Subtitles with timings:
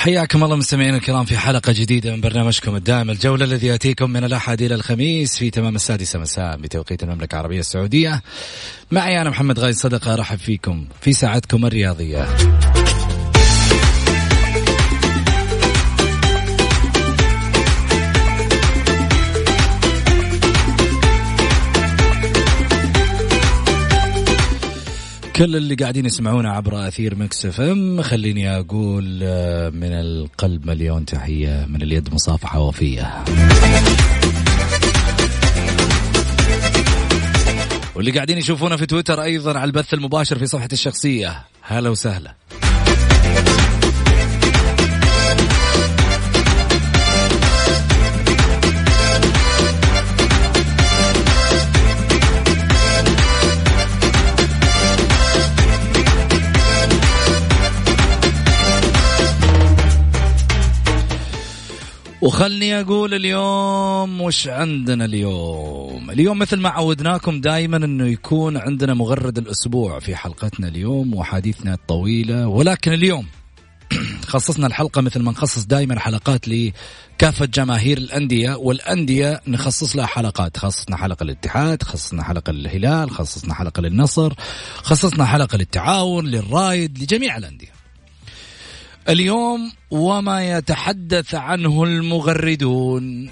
[0.00, 4.62] حياكم الله مستمعينا الكرام في حلقة جديدة من برنامجكم الدائم الجولة الذي يأتيكم من الأحد
[4.62, 8.22] إلى الخميس في تمام السادسة مساء بتوقيت المملكة العربية السعودية.
[8.90, 12.26] معي أنا محمد غاي صدقة أرحب فيكم في ساعتكم الرياضية.
[25.40, 31.66] كل اللي قاعدين يسمعونا عبر أثير Mix FM خليني أقول آه، من القلب مليون تحية
[31.68, 33.24] من اليد مصافحة وفية.
[37.94, 41.44] واللي قاعدين يشوفونا في تويتر أيضا على البث المباشر في صفحتي الشخصية.
[41.62, 42.34] هلا وسهلا.
[62.22, 69.38] وخلني أقول اليوم وش عندنا اليوم؟ اليوم مثل ما عودناكم دائما إنه يكون عندنا مغرد
[69.38, 73.26] الأسبوع في حلقتنا اليوم وحديثنا الطويلة ولكن اليوم
[74.32, 80.96] خصصنا الحلقة مثل ما نخصص دائما حلقات لكافة جماهير الأندية والأندية نخصص لها حلقات خصصنا
[80.96, 84.34] حلقة للاتحاد خصصنا حلقة للهلال خصصنا حلقة للنصر
[84.76, 87.79] خصصنا حلقة للتعاون للرايد لجميع الأندية.
[89.10, 93.30] اليوم وما يتحدث عنه المغردون.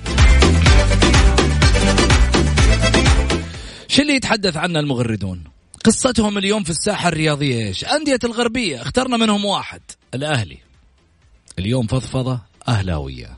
[3.88, 5.44] شو اللي يتحدث عنه المغردون؟
[5.84, 9.81] قصتهم اليوم في الساحة الرياضية إيش؟ أندية الغربية اخترنا منهم واحد
[10.15, 10.59] الأهلي.
[11.59, 13.31] اليوم فضفضة أهلاوية.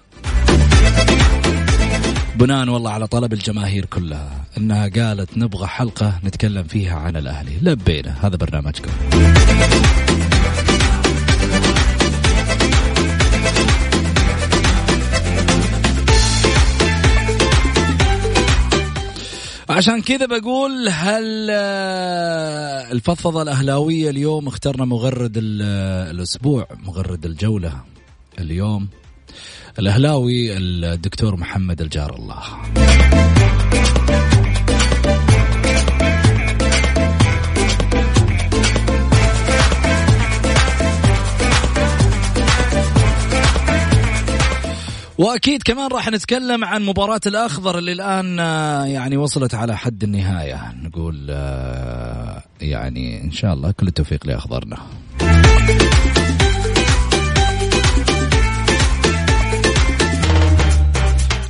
[2.36, 7.52] بناء والله على طلب الجماهير كلها إنها قالت نبغى حلقة نتكلم فيها عن الأهلي.
[7.62, 8.90] لبينا هذا برنامجكم.
[19.70, 25.62] عشان كذا بقول هل آه، الفضفضة الأهلاوية اليوم اخترنا مغرد ال-
[26.16, 27.72] الأسبوع مغرد الجولة
[28.38, 28.88] اليوم؟
[29.78, 32.42] الأهلاوي الدكتور محمد الجار الله.
[45.20, 50.72] وأكيد كمان راح نتكلم عن مباراة الأخضر اللي الآن آه، يعني وصلت على حد النهاية.
[50.82, 54.77] نقول آه، يعني إن شاء الله كل التوفيق لأخضرنا.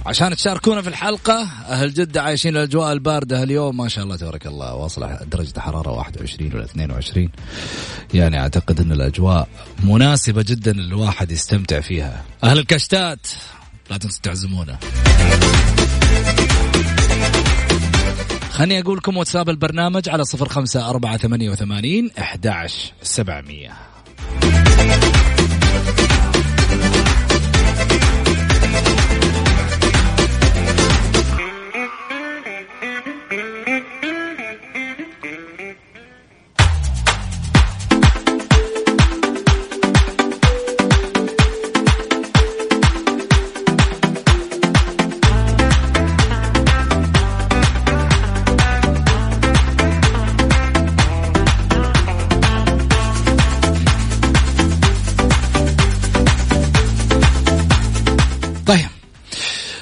[0.06, 3.76] عشان تشاركونا في الحلقة أهل جدة عايشين الأجواء الباردة اليوم.
[3.76, 7.28] ما شاء الله تبارك الله واصلة درجة الحرارة 21 ولا 22
[8.14, 9.48] يعني أعتقد أن الأجواء
[9.84, 12.24] مناسبة جدا للواحد يستمتع فيها.
[12.44, 13.26] أهل الكشتات
[13.90, 14.78] لا تنسوا تعزمونا
[18.50, 23.89] خليني أقول لكم واتساب البرنامج على صفر خمسة أربعة ثمانية وثمانين أحداش سبعمية.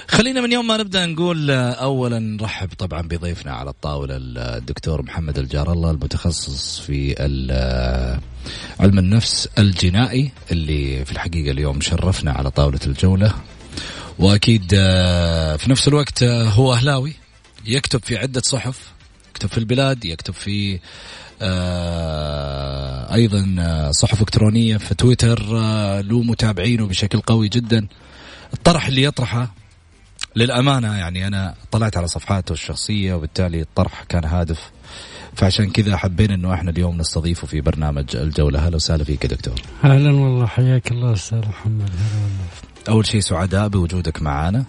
[0.09, 5.73] خلينا من يوم ما نبدأ نقول اولا نرحب طبعا بضيفنا على الطاولة الدكتور محمد الجار
[5.73, 7.15] الله المتخصص في
[8.81, 13.35] علم النفس الجنائي اللي في الحقيقة اليوم شرفنا على طاولة الجولة.
[14.19, 17.13] وأكيد آه، في نفس الوقت آه، هو أهلاوي
[17.67, 18.93] يكتب في عدة صحف
[19.31, 20.79] يكتب في البلاد يكتب في
[21.43, 23.45] آه، أيضا
[23.91, 25.43] صحف إلكترونية في تويتر
[26.01, 27.87] له متابعينه بشكل قوي جدا.
[28.53, 29.49] الطرح اللي يطرحه
[30.37, 34.71] للأمانة يعني أنا طلعت على صفحاته الشخصية وبالتالي الطرح كان هادف.
[35.35, 38.67] فعشان كذا حبينا إنه إحنا اليوم نستضيفه في برنامج الجولة.
[38.67, 39.55] أهلا وسهلا فيك يا دكتور.
[39.85, 40.47] أهلا والله.
[40.47, 41.91] حياك الله أستاذ محمد.
[41.91, 42.47] هلا والله.
[42.89, 44.65] أول شيء سعداء بوجودك معنا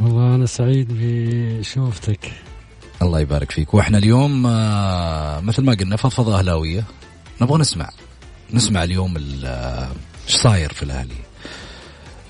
[0.00, 2.32] والله أنا سعيد بشوفتك.
[3.02, 3.74] الله يبارك فيك.
[3.74, 6.84] وإحنا اليوم آه، مثل ما قلنا فضفضة أهلاوية.
[7.40, 7.90] نبغى نسمع.
[8.52, 9.14] نسمع اليوم
[9.44, 9.88] آه،
[10.28, 11.23] إيش صاير في الأهلي.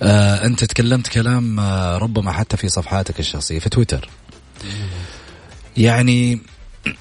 [0.05, 4.09] آه انت تكلمت كلام آه ربما حتى في صفحاتك الشخصية في تويتر.
[5.77, 6.41] يعني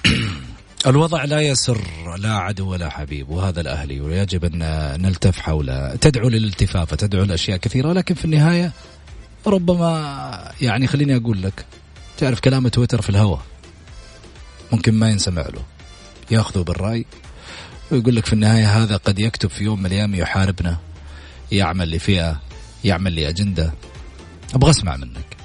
[0.86, 1.80] الوضع لا يسر
[2.18, 4.58] لا عدو ولا حبيب وهذا الاهلي ويجب أن
[5.02, 5.96] نلتف حوله.
[5.96, 8.72] تدعو للالتفاف تدعو لأشياء كثيرة ولكن في النهاية
[9.46, 11.64] ربما يعني خليني أقول لك
[12.18, 13.42] تعرف كلام تويتر في الهواء؟
[14.72, 15.62] ممكن ما ينسمع له.
[16.30, 17.06] ياخذه بالرأي
[17.90, 20.78] ويقول لك في النهاية هذا قد يكتب في يوم من الأيام يحاربنا
[21.52, 22.40] يعمل لفئة
[22.84, 23.72] يعمل لأجندة
[24.54, 25.36] أبغى أسمع منك.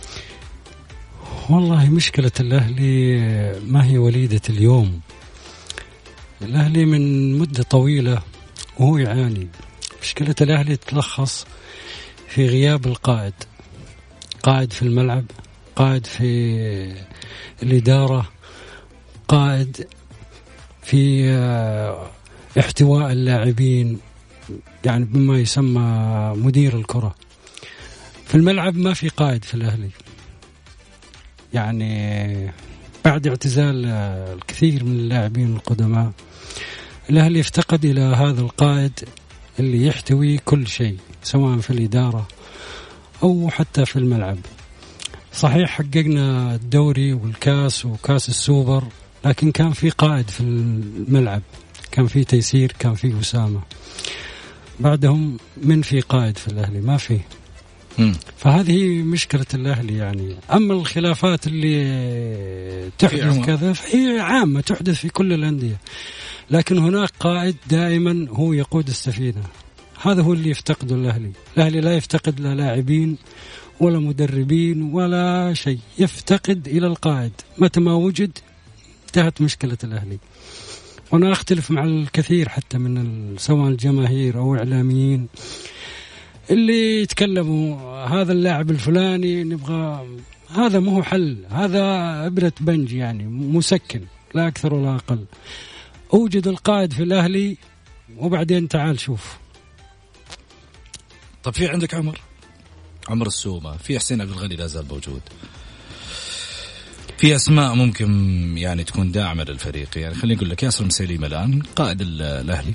[1.49, 3.19] والله مشكلة الأهلي
[3.67, 4.99] ما هي وليدة اليوم؟
[6.41, 8.21] الأهلي من مدة طويلة
[8.79, 9.47] وهو يعاني.
[10.01, 11.45] مشكلة الأهلي تتلخص
[12.27, 13.33] في غياب القائد.
[14.43, 15.25] قائد في الملعب
[15.75, 16.93] قائد في
[17.63, 18.29] الإدارة
[19.27, 19.87] قائد
[20.83, 22.09] في آه،
[22.59, 23.99] احتواء اللاعبين.
[24.85, 27.15] يعني بما يسمى مدير الكرة.
[28.29, 29.89] في الملعب ما في قائد في الأهلي.
[31.53, 32.51] يعني
[33.05, 33.85] بعد اعتزال
[34.35, 36.11] الكثير من اللاعبين القدماء
[37.09, 38.99] الأهلي افتقد إلى هذا القائد
[39.59, 42.27] اللي يحتوي كل شيء سواء في الإدارة
[43.23, 44.37] أو حتى في الملعب.
[45.33, 48.83] صحيح حققنا الدوري والكاس وكاس السوبر
[49.25, 51.41] لكن كان في قائد في الملعب
[51.91, 53.61] كان في تيسير كان في أسامة.
[54.79, 57.19] بعدهم من في قائد في الأهلي؟ ما في.
[58.37, 60.35] فهذه مشكلة الأهلي يعني.
[60.53, 65.77] أما الخلافات اللي تحدث كذا فهي عامة تحدث في كل الأندية.
[66.51, 69.43] لكن هناك قائد دائما هو يقود السفينة.
[70.01, 71.31] هذا هو اللي يفتقده الأهلي.
[71.57, 73.17] الأهلي لا يفتقد لا لاعبين
[73.79, 75.79] ولا مدربين ولا شيء.
[75.99, 77.31] يفتقد إلى القائد.
[77.57, 78.37] متى ما وجد
[79.07, 80.17] انتهت مشكلة الأهلي.
[81.11, 85.27] وأنا أختلف مع الكثير حتى من سواء الجماهير أو إعلاميين.
[86.51, 90.07] اللي يتكلموا هذا اللاعب الفلاني نبغى
[90.55, 91.83] هذا مو حل هذا
[92.27, 94.01] إبرة بنج يعني مسكن
[94.35, 95.25] لا أكثر ولا أقل.
[96.13, 97.57] أوجد القائد في الأهلي
[98.17, 99.37] وبعدين تعال شوف.
[101.43, 102.21] طب في عندك عمر؟
[103.09, 105.21] عمر السومة في حسين عبد الغني لا زال موجود.
[107.17, 108.09] في أسماء ممكن
[108.57, 109.97] يعني تكون داعمة للفريق.
[109.97, 112.73] يعني خليني أقول لك ياسر مسيليم الان قائد الأهلي.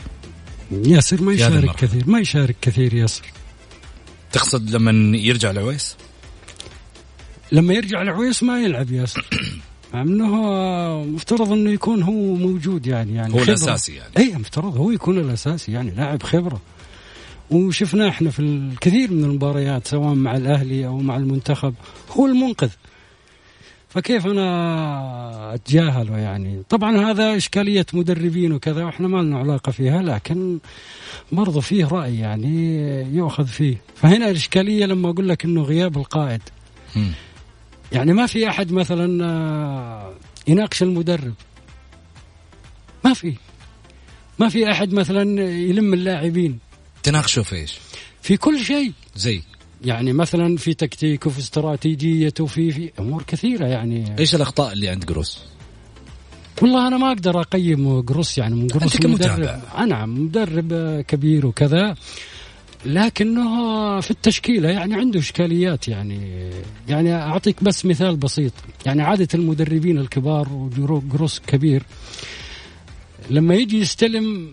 [0.70, 3.24] ياسر ما يشارك كثير ما يشارك كثير ياسر.
[4.34, 5.96] تقصد لما يرجع العويس؟
[7.52, 9.26] لما يرجع العويس ما يلعب ياسر
[9.94, 14.12] إنه مفترض إنه يكون هو موجود يعني يعني هو الأساسي يعني.
[14.18, 16.60] اي مفترض هو يكون الأساسي يعني لاعب خبرة.
[17.50, 21.74] وشفناه إحنا في الكثير من المباريات سواء مع الأهلي أو مع المنتخب
[22.10, 22.70] هو المنقذ.
[23.94, 30.58] فكيف أنا اتجاهله يعني؟ طبعا هذا إشكالية مدربين وكذا وإحنا ما لنا علاقة فيها لكن
[31.32, 32.80] برضو فيه رأي يعني
[33.16, 33.76] يؤخذ فيه.
[33.94, 36.42] فهنا الإشكالية لما أقول لك إنه غياب القائد.
[37.92, 40.14] يعني ما في أحد مثلا آه،
[40.48, 41.34] يناقش المدرب.
[43.04, 43.34] ما في.
[44.38, 46.58] ما في أحد مثلا يلم اللاعبين.
[47.02, 47.78] تناقشوا في إيش؟
[48.22, 48.92] في كل شيء.
[49.16, 49.42] زي؟
[49.84, 54.18] يعني مثلا في تكتيك وفي استراتيجية وفي في أمور كثيرة يعني.
[54.18, 55.42] إيش الأخطاء اللي عند جروس؟
[56.62, 59.60] والله أنا ما أقدر أقيم جروس يعني من جروس مدرب.
[59.88, 61.94] نعم مدرب كبير وكذا
[62.86, 66.50] لكنه في التشكيلة يعني عنده إشكاليات يعني.
[66.88, 68.52] يعني أعطيك بس مثال بسيط.
[68.86, 70.48] يعني عادة المدربين الكبار
[70.78, 71.82] وجروس كبير
[73.30, 74.52] لما يجي يستلم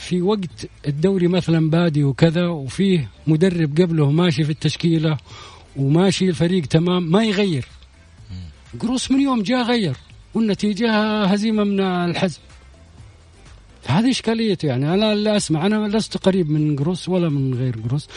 [0.00, 5.16] في وقت الدوري مثلا بادي وكذا وفيه مدرب قبله ماشي في التشكيلة
[5.76, 7.64] وماشي الفريق تمام ما يغير.
[8.80, 9.96] قروس من يوم جاء غير
[10.34, 12.38] والنتيجة هزيمة من الحزم.
[13.86, 14.94] هذه إشكاليته يعني.
[14.94, 18.08] أنا اللي أسمع أنا لست قريب من قروس ولا من غير قروس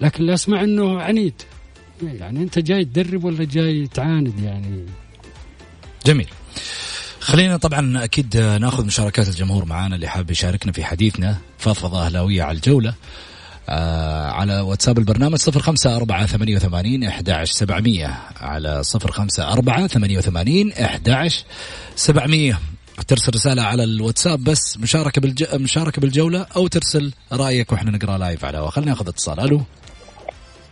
[0.00, 1.34] لكن اللي أسمع إنه عنيد.
[2.02, 4.86] يعني أنت جاي تدرب ولا جاي تعاند يعني؟
[6.06, 6.28] جميل.
[7.22, 12.56] خلينا طبعا أكيد نأخذ مشاركات الجمهور معانا اللي حاب يشاركنا في حديثنا فضفضة أهلاوية على
[12.56, 12.94] الجولة.
[13.68, 18.18] آه على واتساب البرنامج صفر خمسة أربعة ثمانية وثمانين إحداعش سبعمية.
[18.40, 21.44] على صفر خمسة أربعة ثمانية وثمانين إحداعش
[21.96, 22.58] سبعمية.
[23.08, 25.54] ترسل رسالة على الواتساب بس مشاركة بالج...
[25.54, 29.40] مشاركة بالجولة أو ترسل رأيك وإحنا نقرأ لايف على خلينا نأخذ اتصال.
[29.40, 29.62] ألو.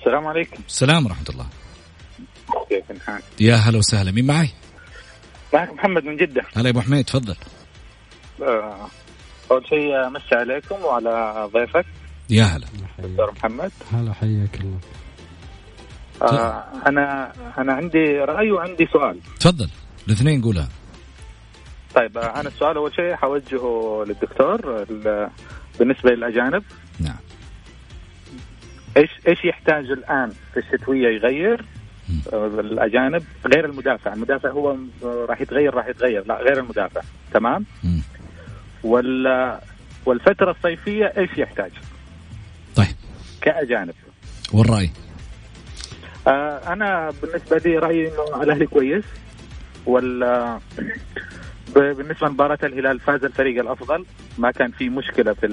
[0.00, 0.62] السلام عليكم.
[0.68, 1.46] السلام ورحمة الله.
[2.68, 4.10] كيف الحال؟ يا هلا وسهلا.
[4.10, 4.50] مين معي؟
[5.54, 6.42] معك محمد من جدة.
[6.56, 7.36] هلا يا أبو حميد تفضل.
[8.42, 8.88] آه،
[9.50, 11.86] أول شيء أمسي عليكم وعلى ضيفك.
[12.30, 12.66] يا هلا.
[12.98, 13.72] دكتور محمد.
[13.92, 14.78] هلا حياك الله.
[16.22, 19.18] آه، أنا أنا عندي رأي وعندي سؤال.
[19.40, 19.70] تفضل.
[20.06, 20.68] الاثنين قولها.
[21.94, 25.30] طيب آه، أنا السؤال أول شيء حوجهه للدكتور ال-
[25.78, 26.62] بالنسبة للأجانب.
[27.00, 27.16] نعم.
[28.96, 31.64] إيش إيش يحتاج الآن في الشتوية يغير؟
[32.32, 36.26] الأجانب غير المدافع، المدافع هو راح يتغير راح يتغير.
[36.26, 37.00] لا غير المدافع.
[37.32, 37.64] تمام؟
[38.84, 39.58] وال
[40.06, 41.70] والفترة الصيفية إيش يحتاج؟
[42.76, 42.96] طيب.
[43.40, 43.94] كأجانب؟
[44.52, 44.90] والرأي؟
[46.26, 49.04] آه أنا بالنسبة لي رأيي إنه الأهلي كويس.
[49.86, 50.58] وال
[51.74, 54.04] بالنسبة لمباراة الهلال فاز الفريق الأفضل.
[54.38, 55.48] ما كان في مشكلة في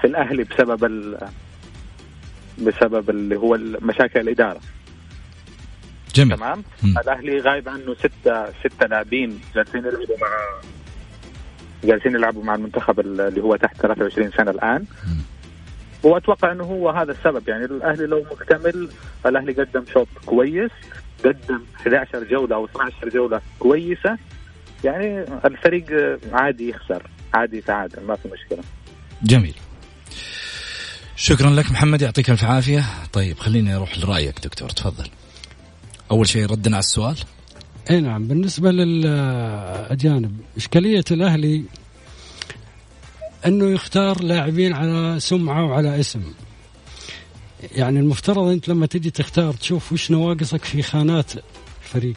[0.00, 1.18] في الأهلي بسبب ال
[2.58, 4.60] بسبب اللي هو مشاكل الإدارة.
[6.14, 6.36] جميل.
[6.36, 6.98] تمام؟ مم.
[6.98, 10.60] الأهلي غايب عنه ستة ستة لاعبين جالسين يلعبوا مع
[11.84, 14.84] جالسين يلعبوا مع المنتخب اللي هو تحت 23 سنة الآن.
[15.06, 15.22] مم.
[16.02, 17.48] وأتوقع إنه هو هذا السبب.
[17.48, 18.88] يعني الأهلي لو مكتمل
[19.26, 20.70] الأهلي قدم شوط كويس
[21.24, 24.18] قدم 11 جولة أو 12 جولة كويسة.
[24.84, 27.02] يعني الفريق عادي يخسر.
[27.34, 28.62] عادي يتعادل ما في مشكلة.
[29.22, 29.54] جميل.
[31.16, 32.84] شكرا لك محمد يعطيك ألف عافية.
[33.12, 35.10] طيب خليني أروح لرأيك دكتور تفضل.
[36.10, 37.16] أول شيء ردنا على السؤال.
[37.90, 41.64] أي نعم بالنسبة للاجانب إشكالية الأهلي
[43.46, 46.22] أنه يختار لاعبين على سمعة وعلى اسم.
[47.74, 51.32] يعني المفترض أنت لما تجي تختار تشوف وش نواقصك في خانات
[51.82, 52.16] الفريق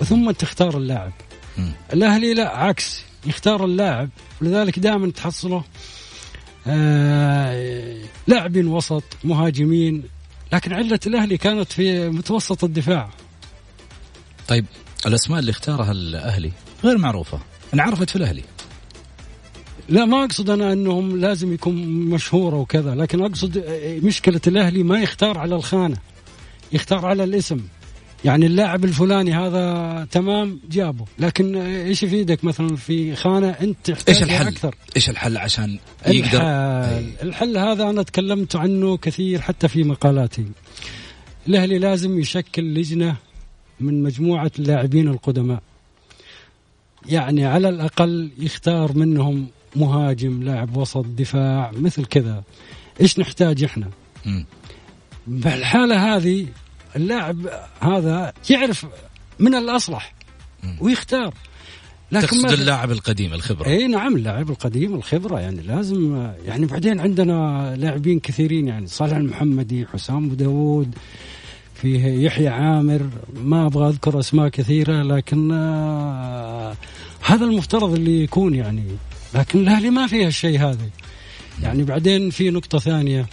[0.00, 1.12] وثم تختار اللاعب.
[1.58, 1.72] مم.
[1.92, 4.08] الأهلي لا عكس يختار اللاعب
[4.42, 5.64] ولذلك دائما تحصله
[6.66, 10.02] آه لاعبين وسط مهاجمين
[10.52, 13.10] لكن علة الأهلي كانت في متوسط الدفاع.
[14.48, 14.66] طيب
[15.06, 16.52] الأسماء اللي اختارها الأهلي
[16.84, 17.40] غير معروفة
[17.74, 18.44] انعرفت في الأهلي.
[19.88, 23.64] لا ما أقصد أنا أنهم لازم يكون مشهوره وكذا لكن أقصد
[24.02, 25.96] مشكلة الأهلي ما يختار على الخانة
[26.72, 27.60] يختار على الاسم.
[28.24, 31.04] يعني اللاعب الفلاني هذا تمام جابه.
[31.18, 36.40] لكن إيش يفيدك مثلا في خانة أنت إيش تحتاجها الحل؟ أكثر؟ إيش الحل عشان يقدر؟
[36.40, 40.46] الحل, الحل هذا أنا تكلمت عنه كثير حتى في مقالاتي.
[41.48, 43.16] الأهلي لازم يشكل لجنة
[43.80, 45.62] من مجموعة اللاعبين القدماء.
[47.06, 49.46] يعني على الأقل يختار منهم
[49.76, 52.42] مهاجم لاعب وسط دفاع مثل كذا.
[53.00, 53.88] إيش نحتاج إحنا؟
[54.26, 54.44] مم.
[55.26, 56.46] بالحاله هذه
[56.98, 57.36] اللاعب
[57.80, 58.86] هذا يعرف
[59.38, 60.14] من الأصلح
[60.80, 61.34] ويختار.
[62.12, 63.66] تقصد ما- اللاعب القديم الخبرة.
[63.68, 69.86] إي نعم اللاعب القديم الخبرة يعني لازم يعني بعدين عندنا لاعبين كثيرين يعني صالح المحمدي
[69.86, 70.94] حسام أبو داوود
[71.74, 76.76] فيه يحيى عامر ما أبغى أذكر أسماء كثيرة لكن آه،
[77.26, 78.84] هذا المفترض اللي يكون يعني.
[79.34, 80.88] لكن الأهلي ما فيها الشيء هذا.
[81.62, 83.26] يعني بعدين في نقطة ثانية.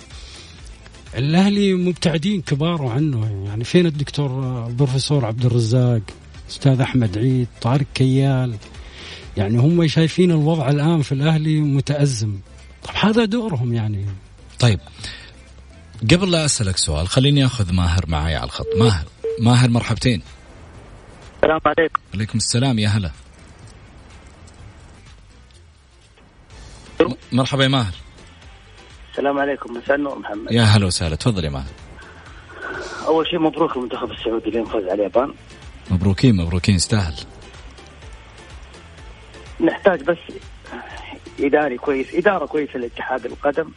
[1.16, 4.30] الأهلي مبتعدين كبار عنه يعني فين الدكتور
[4.68, 6.02] البروفيسور عبد الرزاق
[6.50, 8.56] أستاذ أحمد عيد طارق كيال؟
[9.38, 12.40] يعني هم شايفين الوضع الآن في الأهلي متأزم.
[12.84, 14.06] طب هذا دورهم يعني.
[14.60, 14.80] طيب
[16.12, 18.68] قبل لا أسألك سؤال خليني أخذ ماهر معي على الخط.
[18.78, 19.06] ماهر
[19.40, 20.22] ماهر مرحبتين.
[21.36, 22.02] السلام عليكم.
[22.14, 23.12] عليكم السلام يا هلا.
[27.32, 27.94] مرحبا يا ماهر.
[29.16, 30.52] السلام عليكم مساء النور محمد.
[30.52, 31.72] يا هلا وسهلا تفضل يا ماهر
[33.08, 35.34] أول شيء مبروك المنتخب السعودي اللي فاز على اليابان.
[35.92, 37.14] مبروكين مبروكين يستاهل.
[39.62, 40.18] نحتاج بس
[41.40, 43.70] إداري كويس إدارة كويسة لاتحاد القدم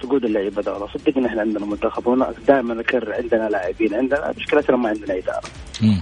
[0.00, 4.88] تقود اللعيبة دورة صدقني إحنا عندنا منتخب هنا دائما نكرر عندنا لاعبين عندنا مشكلتنا ما
[4.88, 5.48] عندنا إدارة.
[5.82, 6.00] مم.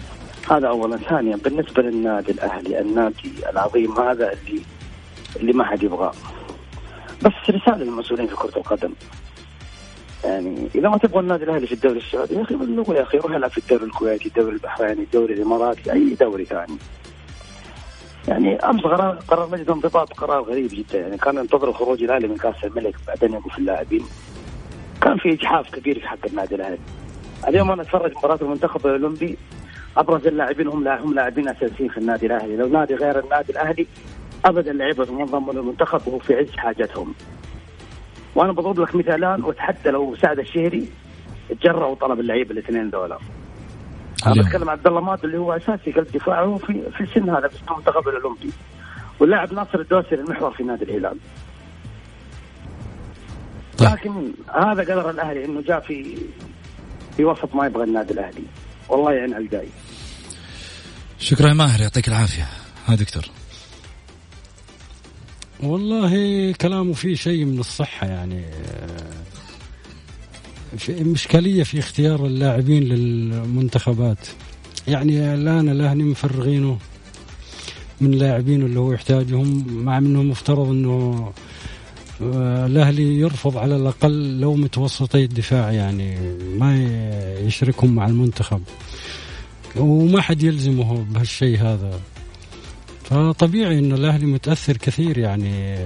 [0.51, 0.97] هذا اولا.
[0.97, 4.63] ثانيا بالنسبة للنادي الأهلي النادي العظيم هذا اللي
[5.37, 6.13] اللي ما حد يبغاه.
[7.23, 8.93] بس رسالة للمسؤولين في كرة القدم.
[10.25, 13.35] يعني إذا ما تبغى النادي الأهلي في الدوري السعودي يا أخي بلغوا يا أخي روح
[13.35, 16.77] العب في الدوري الكويتي الدوري البحريني الدوري الإماراتي أي دوري ثاني.
[18.29, 20.99] يعني أمس قرار قرار مجلس الانضباط قرار غريب جدا.
[20.99, 24.05] يعني كان ينتظروا خروج الأهلي من كأس الملك بعدين يوقف اللاعبين.
[25.03, 26.79] كان في إجحاف كبير في حق النادي الأهلي.
[27.49, 29.39] اليوم أنا أتفرج مباراة المنتخب الأولمبي.
[29.97, 33.87] أبرز اللاعبين هم هم لاعبين أساسيين في النادي الأهلي، لو نادي غير النادي الأهلي
[34.45, 37.15] أبدا لعيبه المنظمه المنتخب وهو في عز حاجتهم.
[38.35, 40.89] وأنا بضرب لك مثالان وأتحدى لو سعد الشهري
[41.61, 43.23] تجرأ وطلب اللعيبه الاثنين دولار.
[44.27, 44.43] أنا.
[44.43, 47.57] بتكلم عن عبد الله ماد اللي هو أساسي قلب دفاعه في في السن هذا في
[47.71, 48.51] المنتخب الأولمبي.
[49.21, 51.19] واللاعب ناصر الدوسري المحور في نادي الهلال.
[53.79, 53.89] طيب.
[53.89, 56.17] لكن هذا قدر الأهلي إنه جاء في
[57.17, 58.43] في وسط ما يبغى النادي الأهلي.
[58.89, 59.69] والله يعين على الجاي.
[61.19, 62.47] شكرا يا ماهر يعطيك العافية
[62.87, 63.23] ها دكتور
[65.63, 68.41] والله كلامه فيه شيء من الصحة يعني.
[68.45, 69.17] آه،
[70.77, 74.27] في إشكالية في اختيار اللاعبين للمنتخبات.
[74.89, 76.79] يعني الآن الأهلي مفرغينه
[78.01, 81.33] من لاعبين اللي هو يحتاجهم مع أنه مفترض أنه
[82.23, 86.17] آه، الأهلي يرفض على الأقل لو متوسطي الدفاع يعني
[86.59, 86.85] ما
[87.41, 88.63] يشركهم مع المنتخب.
[89.77, 92.01] وما حد يلزمه بهالشيء هذا.
[93.11, 95.77] فطبيعي إن الأهلي متأثر كثير يعني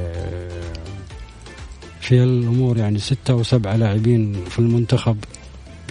[2.01, 5.17] في الأمور يعني ستة أو سبعة لاعبين في المنتخب.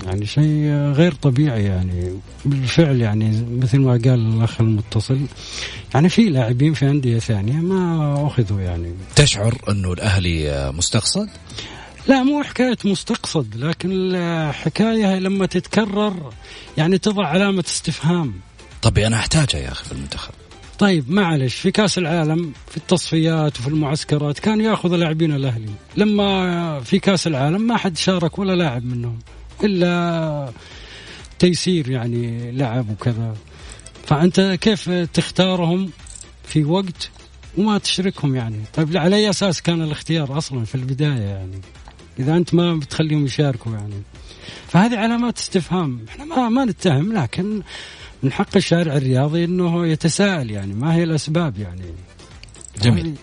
[0.05, 2.19] يعني شيء غير طبيعي يعني.
[2.45, 5.19] بالفعل يعني مثل ما قال الأخ المتصل
[5.93, 8.93] يعني في لاعبين في أندية ثانية ما أخذوا يعني.
[9.15, 11.29] تشعر انه الأهلي مستقصد؟
[12.07, 16.33] لا مو حكاية مستقصد لكن الحكاية لما تتكرر
[16.77, 18.33] يعني تضع علامة استفهام.
[18.81, 20.33] طبي أنا احتاجها يا أخي في المنتخب.
[20.79, 25.71] طيب معلش في كأس العالم في التصفيات وفي المعسكرات كان ياخذ لاعبين الأهلي.
[25.97, 29.19] لما في كأس العالم ما حد شارك ولا لاعب منهم
[29.63, 30.53] إلا
[31.39, 33.35] تيسير يعني لعب وكذا.
[34.05, 35.89] فأنت كيف تختارهم
[36.43, 37.09] في وقت
[37.57, 41.61] وما تشركهم يعني؟ طيب على أي أساس كان الاختيار أصلا في البداية يعني؟
[42.19, 44.01] إذا أنت ما بتخليهم يشاركوا يعني.
[44.67, 46.05] فهذه علامات استفهام.
[46.09, 47.61] إحنا ما ما نتهم لكن
[48.23, 51.95] من حق الشارع الرياضي إنه يتساءل يعني ما هي الأسباب يعني
[52.81, 53.05] جميل.
[53.05, 53.15] هذه-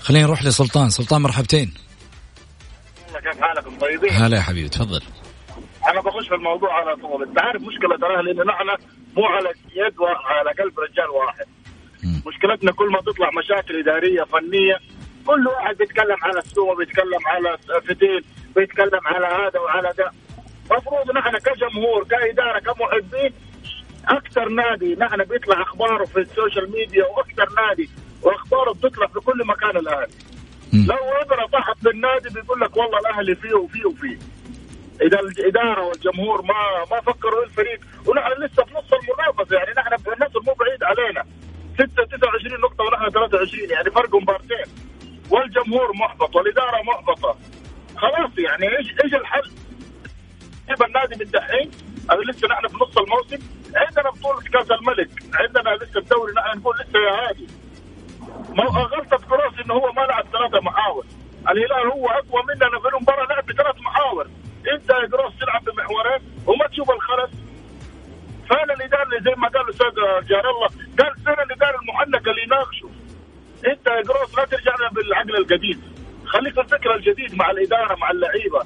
[0.00, 1.74] خلينا نروح لسلطان سلطان مرحبتين
[3.24, 5.02] كيف حالكم طيبين؟ هلا يا حبيبي تفضل
[5.90, 8.68] أنا بخش في الموضوع على طول، أنت عارف مشكلة الاهلي ان نحن
[9.16, 11.46] مو على يد على قلب رجال واحد.
[12.04, 12.22] مم.
[12.26, 14.76] مشكلتنا كل ما تطلع مشاكل إدارية فنية
[15.26, 18.24] كل واحد بيتكلم على السومه بيتكلم على فتيل
[18.56, 20.10] بيتكلم على هذا وعلى ده.
[20.70, 23.32] المفروض نحن كجمهور كإدارة كمحبين
[24.08, 27.90] أكثر نادي نحن بيطلع أخباره في ال social media وأكثر نادي
[28.22, 30.12] وأخباره بتطلع في كل مكان الأهلي.
[30.72, 34.18] لو ابره طاحت بالنادي بيقول لك والله الأهلي فيه وفيه وفيه.
[35.02, 36.54] إذا الإدارة والجمهور ما
[36.90, 37.80] ما فكروا إيه الفريق.
[38.06, 41.24] ونحن لسه في نص المنافسة يعني نحن النصر مو بعيد علينا.
[41.74, 44.66] 6 29 نقطة ونحن 23 يعني فرق مبارتين.
[45.30, 47.36] والجمهور محبط والإدارة محبطة.
[47.96, 49.50] خلاص يعني إيش إيش الحل؟
[50.70, 51.70] يبقى النادي من دحين
[52.28, 53.38] لسه نحن في نص الموسم
[53.76, 55.10] عندنا بطولة كاس الملك.
[55.34, 57.46] عندنا لسه الدوري نقول لسه يا هادي.
[58.48, 61.04] ما غلطة كروس إنه هو ما لعب ثلاثة محاور.
[61.50, 64.26] الهلال هو أقوى مننا في المباراة لعب بثلاث محاور.
[64.74, 67.30] إنت يا كروس تلعب بمحورين وما تشوف الخلف
[68.48, 69.94] فين الإدارة اللي زي ما قال الأستاذ
[70.28, 72.88] جار الله؟ قال فين الإدارة المحنكة اللي يناقشوا؟
[73.66, 75.82] إنت يا كروس لا ترجع لنا بالعقل القديم
[76.26, 78.60] خليك في الفكر الجديد مع الإدارة مع اللعيبة.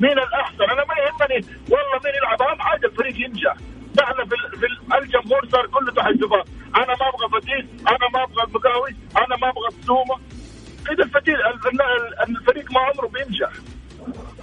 [0.00, 1.46] مين الأحسن؟ أنا ما يهمني.
[1.70, 3.56] والله مين يلعب؟ أهم حاجة الفريق ينجح.
[4.00, 8.44] نحن في, في ال- الجمهور صار كله تحزبات أنا ما أبغى فتيل أنا ما أبغى
[8.46, 10.16] المقاوي أنا ما أبغى السومة.
[10.92, 13.50] إذا الفتيل ال- ال- الفريق ما عمره بينجح.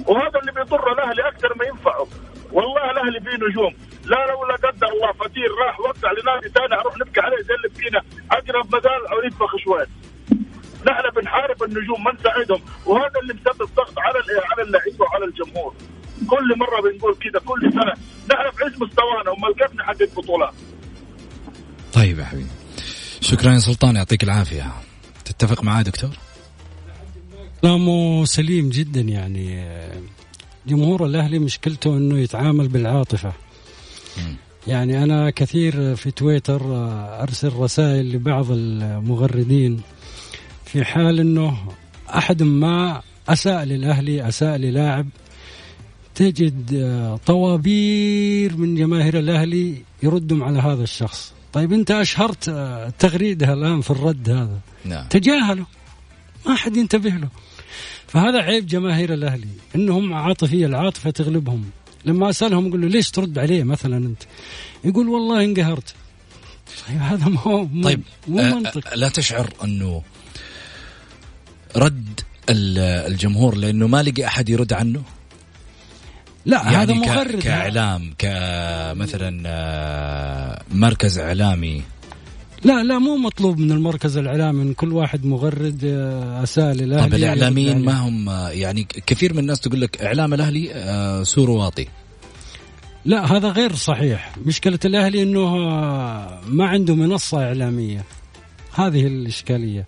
[0.07, 2.07] وهذا اللي بيضر الأهلي أكثر ما ينفعه.
[2.51, 3.73] والله الأهلي فيه نجوم.
[4.05, 7.67] لا لو لا قدر الله فتيل راح وقع لنادي ثاني أروح نبكي عليه زي اللي
[7.69, 8.01] بكينا.
[8.31, 9.85] أقرب مجال أو ينفخ شوي
[10.87, 14.19] نحن بنحارب النجوم ما نساعدهم وهذا اللي مسبب ضغط على
[14.51, 15.73] على اللعيبة وعلى الجمهور.
[16.25, 17.93] كل مرة بنقول كذا كل سنة.
[18.31, 20.53] نحن في عز مستوانا امال كيف نحقق بطولات.
[21.93, 22.49] طيب يا حبيبي.
[23.21, 24.73] شكرا يا سلطان يعطيك العافية.
[25.25, 26.09] تتفق معاه دكتور؟
[27.61, 29.65] كلامه سليم جدا يعني.
[30.67, 33.33] جمهور الأهلي مشكلته إنه يتعامل بالعاطفة.
[34.67, 36.61] يعني أنا كثير في تويتر
[37.21, 39.81] أرسل رسائل لبعض المغردين
[40.65, 41.57] في حال إنه
[42.09, 45.07] أحد ما أساء للأهلي أساء للاعب
[46.15, 51.33] تجد آه، طوابير من جماهير الأهلي يردوا على هذا الشخص.
[51.53, 54.59] طيب أنت أشهرت آه، تغريده الآن في الرد هذا.
[54.85, 55.07] نعم.
[55.07, 55.65] تجاهله.
[56.45, 57.29] ما حد ينتبه له.
[58.07, 61.63] فهذا عيب جماهير الأهلي إنهم عاطفية العاطفة تغلبهم.
[62.05, 64.23] لما أسألهم أقول له ليش ترد عليه مثلا أنت؟
[64.83, 65.93] يقول والله انقهرت.
[66.87, 68.93] طيب هذا ما هو مو- طيب مو آه، منطق.
[68.95, 70.01] لا تشعر أنه
[71.75, 75.01] رد ال- الجمهور لأنه ما لقي أحد يرد عنه؟
[76.45, 81.81] لا يعني هذا مغرد كإعلام كمثلا آه، مركز إعلامي.
[82.63, 87.13] لا لا مو مطلوب من المركز الإعلامي ان كل واحد مغرد آه، اسال الاهلي طب
[87.13, 87.99] الإعلاميين يرد ما.
[87.99, 91.87] هم آه، يعني كثير من الناس تقول لك إعلام الأهلي سور واطي.
[93.05, 94.35] لا هذا غير صحيح.
[94.45, 95.55] مشكلة الأهلي إنه
[96.47, 98.03] ما عنده منصة إعلامية.
[98.73, 99.85] هذه الإشكالية.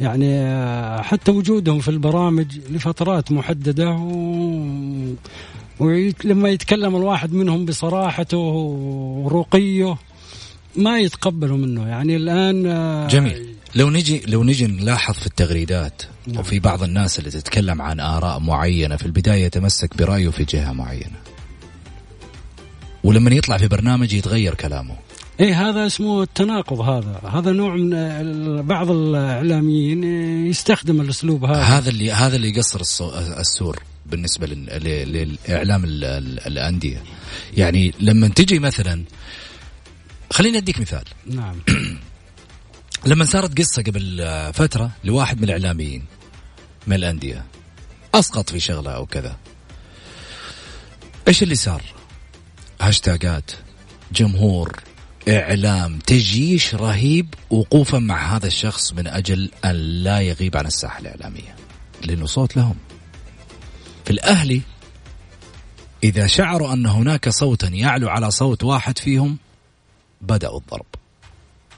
[0.00, 4.66] يعني حتى وجودهم في البرامج لفترات محددة و...
[5.80, 9.96] ولما يتكلم الواحد منهم بصراحته ورقيه
[10.76, 11.88] ما يتقبلوا منه.
[11.88, 13.46] يعني الآن آه، جميل.
[13.74, 16.40] لو نجي لو نجي نلاحظ في التغريدات نعم.
[16.40, 21.20] وفي بعض الناس اللي تتكلم عن آراء معينة في البداية يتمسك برأيه في جهة معينة.
[23.04, 24.96] ولما يطلع في برنامج يتغير كلامه.
[25.40, 27.20] إيه هذا اسمه التناقض هذا.
[27.32, 30.04] هذا نوع من بعض الإعلاميين
[30.46, 31.62] يستخدم الأسلوب هذا.
[31.62, 32.80] هذا اللي هذا اللي يقصر
[33.38, 33.82] السور.
[34.06, 37.02] بالنسبة للإعلام ال- ال- الأندية.
[37.56, 39.04] يعني لما تجي مثلا
[40.32, 41.04] خليني أديك مثال.
[41.26, 41.56] نعم.
[43.06, 46.04] لما صارت قصة قبل فترة لواحد من الإعلاميين
[46.86, 47.44] من الأندية
[48.14, 49.36] أسقط في شغلة أو كذا.
[51.28, 51.82] إيش اللي صار؟
[52.80, 53.50] هاشتاجات
[54.12, 54.80] جمهور
[55.28, 61.56] إعلام تجيش رهيب وقوفا مع هذا الشخص من أجل أن لا يغيب عن الساحة الإعلامية.
[62.04, 62.74] لأنه صوت لهم.
[64.10, 64.60] في الأهلي
[66.04, 69.36] إذا شعروا أن هناك صوتا يعلو على صوت واحد فيهم
[70.20, 70.86] بدأوا الضرب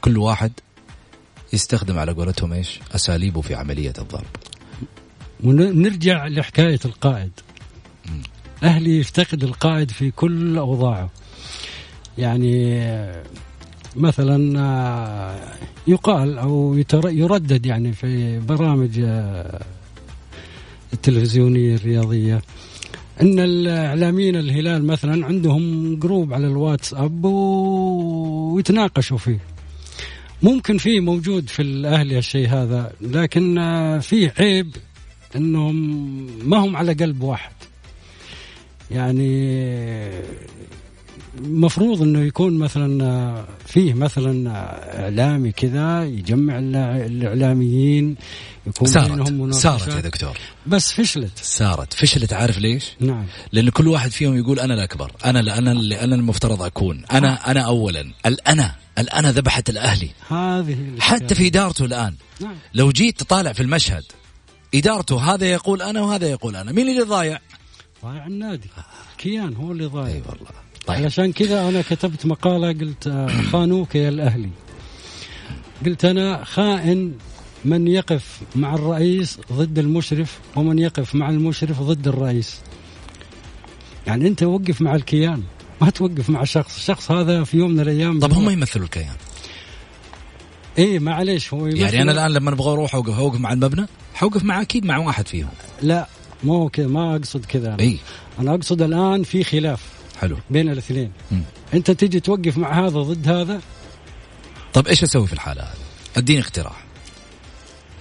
[0.00, 0.52] كل واحد
[1.52, 4.26] يستخدم على قولتهم إيش؟ أساليبه في عملية الضرب.
[5.44, 7.30] ونرجع لحكاية القائد
[8.62, 11.10] الاهلي يفتقد القائد في كل أوضاعه
[12.18, 13.22] يعني آه،
[13.96, 15.54] مثلا آه،
[15.86, 19.00] يقال أو يتر- يردد يعني في برامج
[20.92, 22.42] التلفزيونية الرياضية.
[23.22, 29.38] إن الإعلاميين الهلال مثلا عندهم جروب على الواتساب ويتناقشوا فيه.
[30.42, 33.60] ممكن في موجود في الاهلي الشيء هذا لكن
[34.02, 34.76] فيه عيب
[35.36, 35.76] إنهم
[36.48, 37.52] ما هم على قلب واحد.
[38.90, 39.62] يعني
[41.40, 48.16] مفروض إنه يكون مثلا آه، فيه مثلا آه، إعلامي كذا يجمع الإعلاميين
[48.66, 48.88] يكون
[49.32, 50.38] مناقشات صارت يا دكتور.
[50.66, 51.38] بس فشلت.
[51.42, 53.26] صارت فشلت عارف ليش؟ نعم.
[53.52, 57.04] لأن كل واحد فيهم يقول أنا الأكبر أنا أنا اللي أنا المفترض أكون.
[57.12, 58.12] أنا أنا اولا.
[58.26, 60.10] الأنا الأنا ذبحت الأهلي.
[60.28, 62.14] هذه حتى في إدارته الآن.
[62.40, 62.56] نعم.
[62.74, 64.04] لو جيت تطالع في المشهد
[64.74, 66.72] إدارته هذا يقول أنا وهذا يقول أنا.
[66.72, 67.38] مين اللي ضايع؟
[68.04, 68.68] ضايع النادي.
[69.18, 70.14] كيان هو اللي ضايع.
[70.14, 70.62] أي والله.
[70.86, 71.02] طيب.
[71.02, 74.48] علشان كذا أنا كتبت مقالة قلت آه، خانوك يا الأهلي.
[75.86, 77.12] قلت أنا خائن
[77.64, 82.60] من يقف مع الرئيس ضد المشرف ومن يقف مع المشرف ضد الرئيس.
[84.06, 85.42] يعني أنت وقف مع الكيان
[85.80, 86.76] ما توقف مع شخص.
[86.76, 88.50] الشخص هذا في يوم من الأيام طب هم.
[88.50, 89.16] يمثلوا الكيان؟
[90.78, 94.62] إيه معليش هو يعني أنا الآن لما أبغى أروح اوقف أوقف مع المبنى حوقف مع
[94.62, 95.48] أكيد مع واحد فيهم.
[95.82, 96.08] لا
[96.44, 97.68] مو كذا ما أقصد كذا.
[97.68, 97.80] أنا.
[97.80, 97.98] إي.
[98.38, 99.80] أنا أقصد الآن في خلاف.
[100.22, 100.36] حلو.
[100.50, 101.12] بين الاثنين.
[101.32, 101.42] مم.
[101.74, 103.60] انت تيجي توقف مع هذا ضد هذا؟
[104.72, 105.76] طب إيش أسوي في الحالة هذه؟
[106.16, 106.84] أديني اقتراح.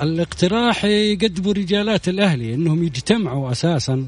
[0.01, 4.07] الاقتراح يقدموا رجالات الأهلي إنهم يجتمعوا أساسا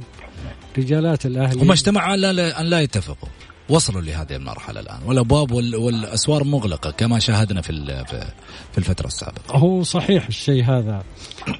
[0.78, 1.62] رجالات الأهلي.
[1.62, 3.30] هم اجتمعوا على لا- أن لا يتفقوا.
[3.70, 5.00] وصلوا لهذه المرحلة الآن.
[5.06, 7.74] والابواب وال- والأسوار مغلقة كما شاهدنا في
[8.06, 9.58] في- الفترة السابقة.
[9.58, 11.04] هو صحيح الشيء هذا.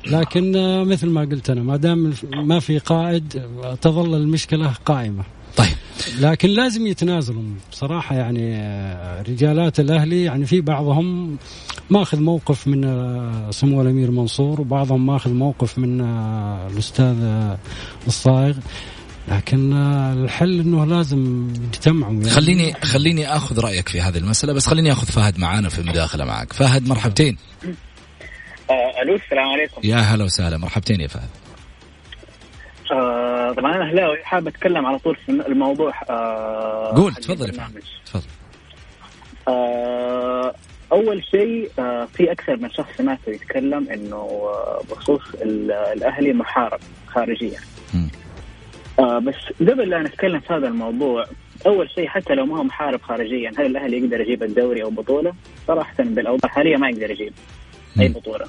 [0.08, 0.52] لكن
[0.88, 3.42] مثل ما قلت أنا ما دام ما في قائد
[3.82, 5.24] تظل المشكلة قائمة.
[5.58, 5.68] طيب.
[6.20, 11.38] لكن لازم يتنازلوا بصراحة يعني آه، رجالات الأهلي يعني في بعضهم
[11.90, 17.16] ماخذ موقف من آه، سمو الأمير منصور وبعضهم ماخذ موقف من آه، الأستاذ
[18.08, 18.56] الصايغ.
[19.28, 22.30] لكن الحل إنه لازم يجتمعوا يعني.
[22.30, 26.54] خليني خليني آخذ رأيك في هذه المسألة بس خليني آخذ فهد معانا في المداخلة معك.
[26.54, 27.38] فهد مرحبتين.
[29.04, 29.82] ألو السلام عليكم.
[29.84, 31.30] يا هلا وسهلا مرحبتين يا فهد.
[32.92, 37.50] آه، طبعا أنا اهلاوي حابب أتكلم على طول في الموضوع آه، قول تفضل.
[38.06, 38.24] تفضل
[39.48, 40.54] آه،
[40.92, 46.80] أول شيء آه، في أكثر من شخص سمعته يتكلم إنه آه، بخصوص ال- الأهلي محارب
[47.08, 47.60] خارجيا.
[49.00, 51.26] آه، بس قبل لا نتكلم في هذا الموضوع
[51.66, 55.34] أول شيء حتى لو ما هو محارب خارجيا هل الأهلي يقدر يجيب الدوري أو بطولة؟
[55.68, 57.34] صراحة بالأوضاع الحالية ما يقدر يجيب
[58.00, 58.08] أي.
[58.08, 58.46] بطولة.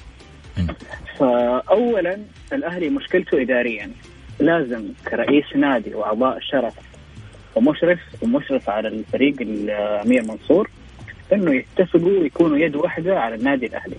[1.18, 2.18] فاولا
[2.53, 3.90] الأهلي مشكلته اداريا
[4.40, 6.75] لازم كرئيس نادي وأعضاء شرف
[7.55, 10.70] ومشرف ومشرف على الفريق الأمير منصور
[11.33, 13.97] إنه يتفقوا ويكونوا يد واحدة على النادي الأهلي.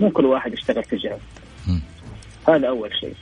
[0.00, 1.18] مو كل واحد يشتغل في جهة.
[2.48, 3.14] هذا أول شيء.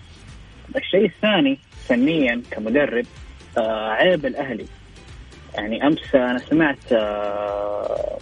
[0.76, 3.06] الشيء الثاني فنيا كمدرب
[3.58, 4.66] آه عيب الأهلي.
[5.54, 8.18] يعني أمس أنا سمعت آه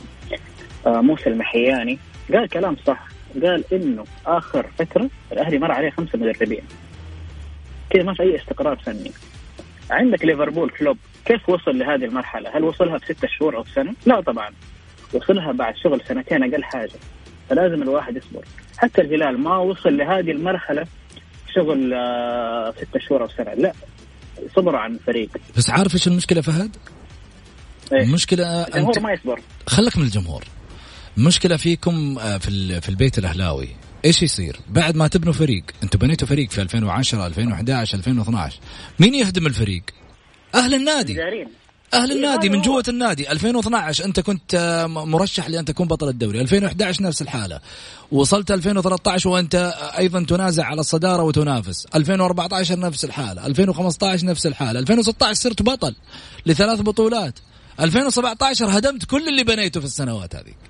[0.87, 1.98] آه موسى المحياني
[2.33, 3.09] قال كلام صح.
[3.42, 6.62] قال إنه آخر فترة الأهلي مر عليه خمسة مدربين.
[7.90, 9.12] كذا ما في أي استقرار فني.
[9.90, 14.50] عندك ليفربول كلوب كيف وصل لهذه المرحلة؟ هل وصلها بستة شهور أو سنة؟ لا طبعا.
[15.12, 16.92] وصلها بعد شغل سنتين أقل حاجة.
[17.50, 18.44] فلازم الواحد يصبر.
[18.79, 20.87] حتى الهلال ما وصل لهذه المرحلة
[21.55, 23.55] شغل آه، ستة شهور أو سنة.
[23.55, 23.72] لا
[24.57, 26.76] صبر عن الفريق بس عارف إيش المشكلة فهد؟
[27.92, 29.40] إيه؟ المشكلة الجمهور أنت ما يصبر.
[29.66, 30.44] خلك من الجمهور.
[31.18, 33.68] المشكلة فيكم آه، في في البيت الأهلاوي.
[34.04, 38.58] إيش يصير؟ بعد ما تبنوا فريق أنتم بنيتوا فريق في 2010 2011 2012
[39.00, 39.82] مين يهدم الفريق؟
[40.54, 41.12] أهل النادي.
[41.94, 42.62] أهل إيه، النادي من.
[42.62, 43.32] جوة النادي.
[43.32, 46.40] 2012 أنت كنت آه، مرشح لأن تكون بطل الدوري.
[46.40, 47.60] 2011 نفس الحالة.
[48.12, 51.86] وصلت 2013 وأنت آه، أيضا تنازع على الصدارة وتنافس.
[51.94, 53.46] 2014 نفس الحالة.
[53.46, 54.80] 2015 نفس الحالة.
[54.80, 55.94] 2016 صرت بطل
[56.46, 57.38] لثلاث بطولات.
[57.80, 60.69] 2017 هدمت كل اللي بنيته في السنوات هذه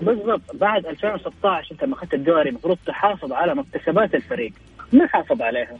[0.00, 0.56] بالضبط.
[0.56, 4.52] بعد 2016 انت لما أخذت الدوري المفروض تحافظ على مكتسبات الفريق.
[4.92, 5.76] ما حافظ عليها.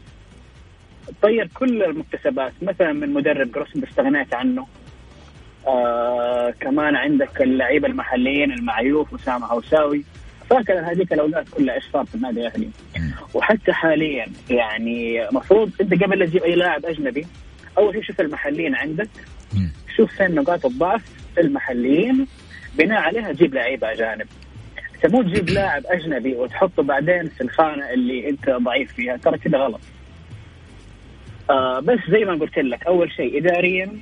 [1.22, 2.52] طير كل المكتسبات.
[2.62, 4.66] مثلا من مدرب جروسن استغنيت عنه.
[5.66, 10.04] آه كمان عندك اللعيبة المحليين المعيوف أسامة هوساوي.
[10.50, 12.70] فاكر هذيك الاوقات كلها إيش صار في النادي الاهلي
[13.34, 17.26] وحتى حاليا يعني المفروض أنت قبل لا تجيب أي لاعب أجنبي
[17.78, 19.08] أول شيء شوف المحليين عندك.
[19.96, 21.02] شوف فين نقاط الضعف
[21.38, 22.26] المحليين.
[22.78, 24.26] بناء عليها تجيب لعيبة أجانب.
[25.04, 29.80] مو تجيب لاعب أجنبي وتحطه بعدين في الخانة اللي أنت ضعيف فيها؟ ترى كذا غلط.
[31.50, 33.98] آه بس زي ما قلت لك أول شيء اداريا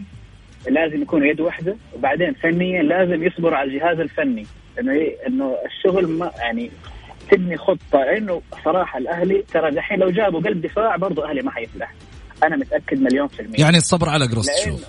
[0.68, 4.46] لازم يكونوا يد واحدة وبعدين فنيا لازم يصبروا على الجهاز الفني.
[4.80, 6.70] إنه إيه؟ إنه الشغل ما يعني
[7.30, 7.98] تبني خطة.
[7.98, 11.92] لأنه صراحة الأهلي ترى دحين لو جابوا قلب دفاع برضو أهلي ما حيفلح.
[12.44, 13.60] أنا متأكد مليون في المية.
[13.60, 14.84] يعني الصبر على قرص تشوف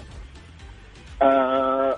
[1.22, 1.98] آه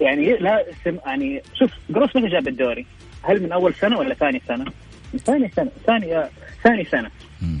[0.00, 2.86] يعني لا سم يعني شوف جروس متى جاب الدوري؟
[3.22, 4.64] هل من أول سنة ولا ثاني سنة؟
[5.12, 6.30] من ثاني سنة ثاني آه،
[6.64, 7.10] ثاني سنة.
[7.42, 7.60] مم.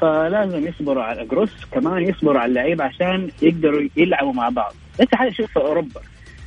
[0.00, 4.74] فلازم يصبروا على جروس كمان يصبروا على اللعيبة عشان يقدروا يلعبوا مع بعض.
[5.00, 6.00] انت حاجة شوف في أوروبا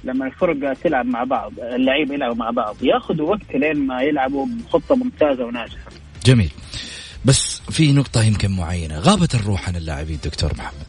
[0.03, 4.95] لما الفرق تلعب مع بعض اللعيبة يلعبوا مع بعض ياخذوا وقت لين ما يلعبوا بخطة
[4.95, 5.91] ممتازة وناجحة.
[6.25, 6.51] جميل.
[7.25, 8.99] بس في نقطة يمكن معينة.
[8.99, 10.87] غابت الروح عن اللاعبين دكتور محمد.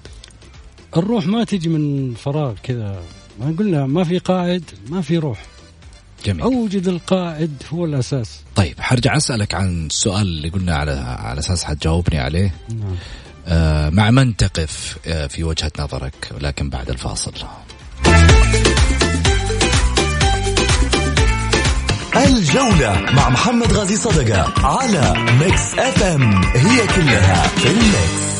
[0.96, 3.02] الروح ما تجي من فراغ كذا.
[3.40, 5.42] ما قلنا ما في قائد ما في روح.
[6.24, 6.42] جميل.
[6.42, 8.40] أوجد القائد هو الأساس.
[8.56, 12.54] طيب حرجع أسألك عن السؤال اللي قلنا على على أساس حتجاوبني عليه.
[12.68, 12.96] نعم.
[13.46, 17.32] آه مع من تقف آه في وجهة نظرك؟ ولكن بعد الفاصل.
[22.16, 28.37] الجولة مع محمد غازي صدقة على Mix FM it's all in the mix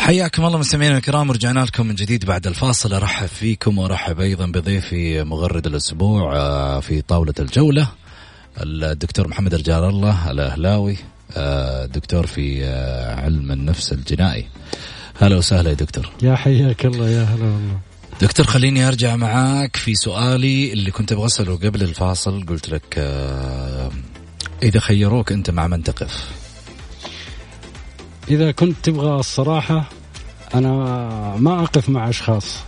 [0.00, 2.92] حياكم الله مستمعينا الكرام ورجعنا لكم من جديد بعد الفاصل.
[2.92, 7.88] أرحب فيكم وأرحب أيضا بضيفي مغرد الأسبوع آه، في طاولة الجولة
[8.60, 10.96] الدكتور محمد رجال الله الأهلاوي
[11.36, 14.46] آه، دكتور في آه، علم النفس الجنائي.
[15.18, 16.10] هلا وسهلا يا دكتور.
[16.22, 17.78] يا حياك الله يا هلا والله.
[18.20, 22.46] دكتور خليني أرجع معاك في سؤالي اللي كنت أبغى أسأله قبل الفاصل.
[22.46, 22.98] قلت لك
[24.62, 26.39] إذا خيروك أنت مع من تقف.
[28.30, 29.88] إذا كنت تبغى الصراحة
[30.54, 30.70] أنا
[31.36, 32.58] ما أقف مع أشخاص.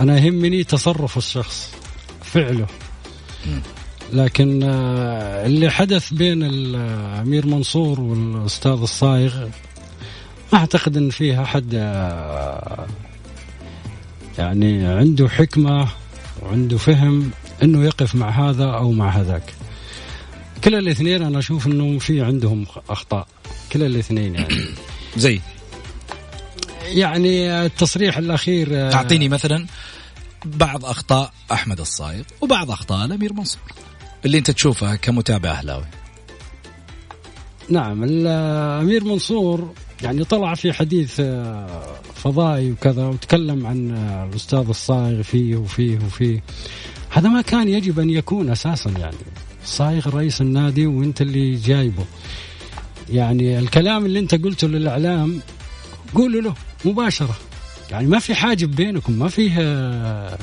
[0.00, 1.74] أنا يهمني تصرف الشخص
[2.22, 2.66] فعله.
[4.12, 9.48] لكن آه، اللي حدث بين الأمير منصور والأستاذ الصايغ
[10.52, 12.86] ما أعتقد إن فيه احد آه،
[14.38, 15.88] يعني عنده حكمة
[16.42, 17.30] وعنده فهم
[17.62, 19.54] إنه يقف مع هذا أو مع هذاك.
[20.64, 23.26] كلا الاثنين أنا أشوف إنه في عندهم أخطاء.
[23.72, 24.54] كلا الاثنين يعني.
[25.16, 25.40] زي.
[26.88, 29.66] يعني التصريح الأخير آه، أعطيني مثلا
[30.44, 33.72] بعض أخطاء أحمد الصايغ وبعض أخطاء الأمير منصور
[34.24, 35.84] اللي أنت تشوفها كمتابع أهلاوي.
[37.68, 45.22] نعم الأمير منصور يعني طلع في حديث آه، فضائي وكذا وتكلم عن آه، الأستاذ الصايغ
[45.22, 46.42] فيه وفيه وفيه.
[47.10, 49.16] هذا ما كان يجب أن يكون أساسا يعني.
[49.62, 52.04] الصايغ رئيس النادي وأنت اللي جايبه.
[53.10, 55.40] يعني الكلام اللي انت قلته للإعلام
[56.14, 57.36] قوله له مباشرة.
[57.90, 60.38] يعني ما في حاجب بينكم ما فيه آه،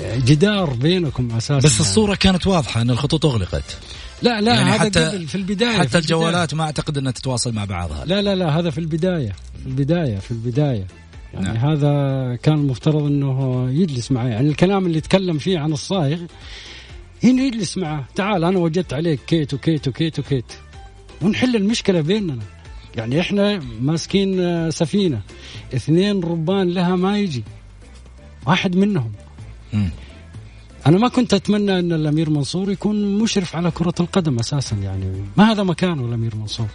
[0.00, 1.56] جدار بينكم أساسا.
[1.56, 1.80] بس يعني.
[1.80, 3.78] الصورة كانت واضحة إن الخطوط أغلقت.
[4.22, 6.00] لا لا يعني هذا حتى- قبل في البداية في حتى البداية.
[6.02, 8.04] الجوالات ما أعتقد إنها تتواصل مع بعضها.
[8.04, 10.86] لا لا لا هذا في البداية في البداية في البداية.
[11.34, 11.56] يعني نعم.
[11.56, 11.90] هذا
[12.42, 14.30] كان المفترض إنه يجلس معي.
[14.30, 16.18] يعني الكلام اللي تكلم فيه عن الصايغ
[17.22, 18.08] يجلس معه.
[18.14, 20.44] تعال أنا وجدت عليك كيت وكيت وكيت وكيت.
[21.22, 22.38] ونحل المشكلة بيننا.
[22.96, 25.20] يعني إحنا ماسكين آه، سفينة.
[25.74, 27.44] اثنين ربان لها ما يجي.
[28.46, 29.12] واحد منهم.
[29.72, 29.90] مم.
[30.86, 34.76] أنا ما كنت أتمنى أن الأمير منصور يكون مشرف على كرة القدم أساسا.
[34.76, 36.68] يعني ما هذا مكانه الأمير منصور.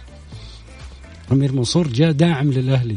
[1.28, 2.96] الأمير منصور جاء داعم للأهلي.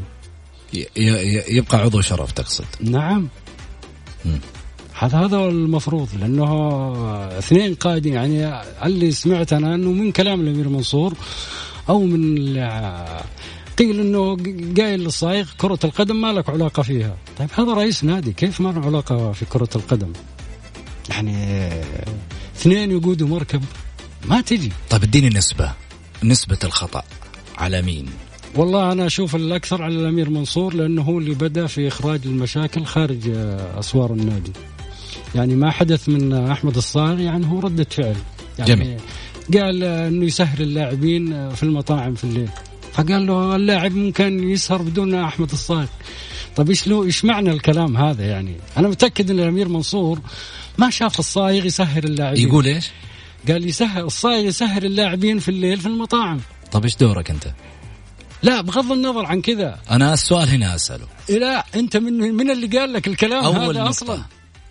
[0.73, 2.65] ي- ي- يبقى عضو شرف تقصد.
[2.81, 3.27] نعم.
[4.25, 4.39] مم.
[4.97, 6.47] هذا هذا المفروض لأنه
[7.37, 11.13] اثنين قائدين يعني اللي سمعت أنا إنه من كلام الأمير منصور
[11.89, 12.37] أو من
[13.77, 14.37] قيل إنه
[14.77, 18.85] قايل للصايغ كرة القدم ما لك علاقة فيها، طيب هذا رئيس نادي كيف ما له
[18.85, 20.13] علاقة في كرة القدم؟
[21.09, 21.69] يعني
[22.55, 23.63] اثنين يقودوا مركب
[24.25, 25.71] ما تجي طيب اديني نسبة
[26.23, 27.03] نسبة الخطأ
[27.57, 28.05] على مين
[28.55, 33.19] والله أنا أشوف الأكثر على الأمير منصور لأنه هو اللي بدأ في إخراج المشاكل خارج
[33.79, 34.51] أسوار النادي.
[35.35, 38.15] يعني ما حدث من أحمد الصاغ يعني هو ردة فعل.
[38.59, 38.99] يعني جميل.
[39.53, 42.49] قال إنه يسهر اللاعبين في المطاعم في الليل.
[42.93, 45.85] فقال له اللاعب ممكن يسهر بدون أحمد الصاغ.
[46.55, 50.19] طيب إيش له إيش معنى الكلام هذا يعني؟ أنا متأكد إن الأمير منصور
[50.77, 52.47] ما شاف الصايغ يسهر اللاعبين.
[52.47, 52.89] يقول إيش
[53.47, 56.39] قال يسهر الصايغ يسهر اللاعبين في الليل في المطاعم.
[56.71, 57.47] طيب إيش دورك أنت
[58.43, 62.93] لا بغض النظر عن كذا أنا السؤال هنا أسأله لا أنت من من اللي قال
[62.93, 64.21] لك الكلام أول هذا نقطة أصلا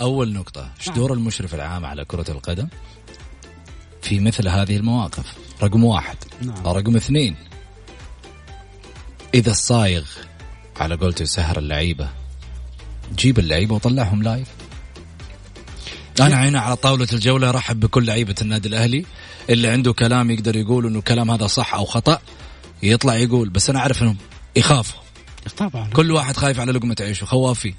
[0.01, 0.97] أول نقطة إيش نعم.
[0.97, 2.69] دور المشرف العام على كرة القدم؟
[4.03, 5.35] في مثل هذه المواقف.
[5.63, 6.17] رقم واحد.
[6.43, 6.67] نعم.
[6.67, 7.37] رقم اثنين
[9.35, 10.05] إذا الصايغ
[10.77, 12.09] على قولته يسهر اللعيبة
[13.17, 14.49] جيب اللعيبة وطلعهم لايف
[16.21, 19.05] أنا هنا على طاولة الجولة أرحب بكل لعيبة النادي الأهلي.
[19.51, 22.21] اللي عنده كلام يقدر يقول إنه الكلام هذا صح أو خطأ
[22.83, 24.17] يطلع يقول بس أنا أعرف إنهم
[24.57, 25.01] يخافوا.
[25.57, 25.89] طبعا.
[25.89, 27.75] كل واحد خايف على لقمة عيشه خوافي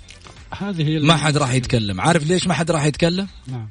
[0.63, 2.01] هذه ما حد راح يتكلم.
[2.01, 3.67] عارف ليش ما حد راح يتكلم؟ نعم.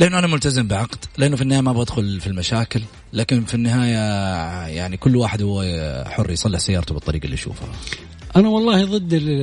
[0.00, 0.98] لأنه أنا ملتزم بعقد.
[1.18, 2.80] لأنه في النهاية ما بدخل في المشاكل.
[3.12, 3.96] لكن في النهاية
[4.76, 5.64] يعني كل واحد هو
[6.06, 7.68] حر يصلح سيارته بالطريقة اللي يشوفها.
[8.36, 9.40] أنا والله ضد ال-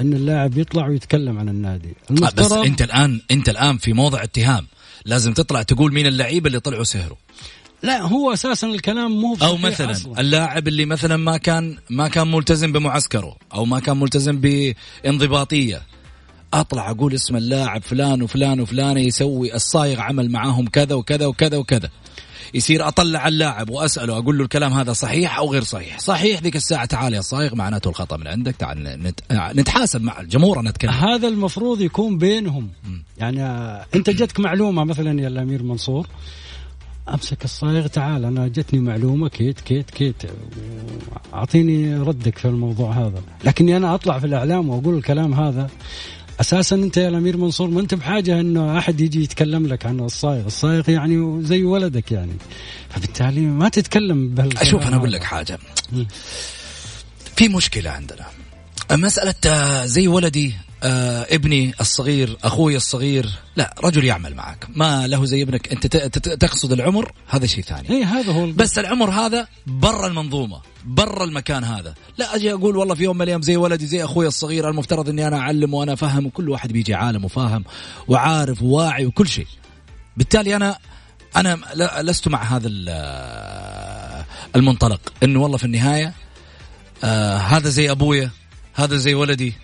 [0.00, 1.88] إن اللاعب يطلع ويتكلم عن النادي.
[1.88, 4.66] بس المفترض أنت الان أنت الآن في موضع اتهام.
[5.04, 7.16] لازم تطلع تقول مين اللعيبه اللي طلعوا سهروا.
[7.82, 10.20] لا هو أساسا الكلام مو أو مثلا أصلاً.
[10.20, 15.82] اللاعب اللي مثلا ما كان ما كان ملتزم بمعسكره أو ما كان ملتزم بانضباطية.
[16.54, 21.90] أطلع أقول اسم اللاعب فلان وفلان وفلان يسوي الصايغ عمل معاهم كذا وكذا وكذا وكذا.
[22.54, 26.84] يصير أطلع اللاعب وأسأله أقول له الكلام هذا صحيح أو غير صحيح؟ صحيح ذيك الساعة
[26.84, 29.20] تعال يا صايغ معناته الخطأ من عندك تعال نت...
[29.32, 32.68] نتحاسب مع الجمهور أنا اتكلم هذا المفروض يكون بينهم.
[33.18, 36.06] يعني آه، أنت جتك معلومة مثلا يا الأمير منصور
[37.14, 40.22] أمسك الصايغ تعال أنا جتني معلومة كيت كيت كيت.
[41.34, 43.22] أعطيني ردك في الموضوع هذا.
[43.44, 45.70] لكني أنا أطلع في الإعلام وأقول الكلام هذا.
[46.40, 50.46] أساسا أنت يا الأمير منصور ما أنت بحاجة انه أحد يجي يتكلم لك عن الصايغ،
[50.46, 52.32] الصايغ يعني زي ولدك يعني.
[52.88, 55.12] فبالتالي ما تتكلم بهالكلام أشوف أنا أقول.
[55.12, 55.58] لك حاجة.
[57.36, 58.26] في مشكلة عندنا.
[58.92, 64.66] مسألة آه، زي ولدي آه، ابني الصغير أخوي الصغير لا رجل يعمل معك.
[64.68, 67.90] ما له زي ابنك أنت ت- ت- تقصد العمر؟ هذا شيء ثاني.
[67.90, 71.94] اي هذا هو بس العمر هذا برا المنظومة برا المكان هذا.
[72.18, 75.26] لا أجي أقول والله في يوم من الأيام زي ولدي زي أخوي الصغير المفترض إني
[75.26, 77.64] أنا اعلم وأنا أفهم وكل واحد بيجي عالم وفاهم
[78.08, 79.46] وعارف وواعي وكل شيء.
[80.16, 80.78] بالتالي أنا
[81.36, 81.58] أنا
[82.00, 84.24] لست مع هذا ال-
[84.56, 85.00] المنطلق.
[85.22, 86.12] إنه والله في النهاية
[87.04, 88.30] آه هذا زي أبويا
[88.74, 89.54] هذا زي ولدي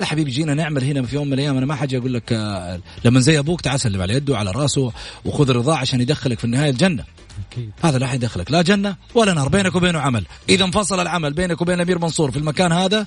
[0.00, 1.56] لا حبيبي جينا نعمل هنا في يوم من الأيام.
[1.56, 4.92] أنا ما حاجي أقول لك آه لما زي أبوك تعال سلم على يده وعلى رأسه
[5.24, 7.04] وخذ رضاه عشان يدخلك في النهاية الجنة.
[7.50, 7.70] أكيد.
[7.82, 10.26] هذا لا حيدخلك لا جنة ولا نار بينك وبينه عمل.
[10.48, 13.06] إذا انفصل العمل بينك وبين الامير منصور في المكان هذا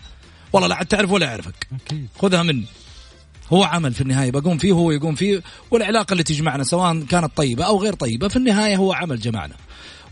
[0.54, 1.68] والله لا عاد تعرف ولا يعرفك.
[2.22, 2.66] خذها مني.
[3.54, 7.64] هو عمل في النهاية بقوم فيه هو يقوم فيه والعلاقة اللي تجمعنا سواء كانت طيبة
[7.64, 9.56] أو غير طيبة في النهاية هو عمل جمعنا.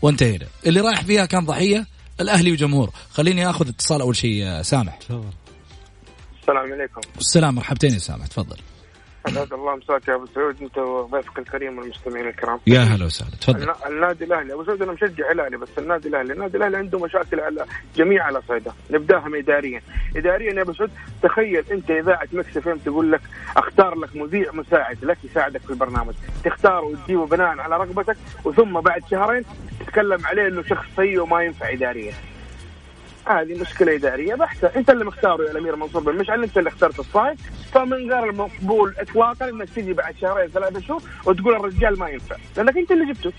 [0.02, 0.46] وانتهينا.
[0.66, 1.86] اللي رايح فيها كان ضحية
[2.20, 2.90] الأهلي وجمهور.
[3.12, 4.96] خليني آخذ اتصال أول شيء يا سامح.
[4.96, 5.24] تفضل.
[6.48, 7.00] السلام عليكم.
[7.18, 8.56] السلام مرحبتين يا سامح تفضل.
[9.26, 12.60] اسعد الله مساك يا أبو سعود أنت وضيفك الكريم والمستمعين الكرام.
[12.66, 13.62] يا هلا وسهلا تفضل.
[13.62, 17.40] النا- النادي الأهلي أبو سعود أنا مشجع هلالي بس النادي الأهلي النادي الأهلي عنده مشاكل
[17.40, 17.64] على
[17.96, 19.82] جميع الأصعدة نبدأها من إداريا.
[20.16, 20.90] إداريا يا أبو سعود
[21.22, 23.20] تخيل أنت اذاعه Mix FM تقول لك
[23.56, 26.14] أختار لك مذيع مساعد لك يساعدك في البرنامج.
[26.44, 29.44] تختاره وتجيبه بناء على رغبتك وثم بعد شهرين
[29.80, 32.12] تتكلم عليه إنه شخص سيء وما ينفع إداريا.
[33.28, 34.66] هذه مشكلة إدارية بحتة.
[34.76, 37.38] أنت اللي مختاره يا الأمير منصور بن مشعل أنت اللي اخترت الصايد.
[37.72, 42.36] فمن غير المقبول اطلاقا إنك تجي بعد شهرين ثلاثة شهور وتقول الرجال ما ينفع.
[42.56, 43.32] لأنك أنت اللي جبته.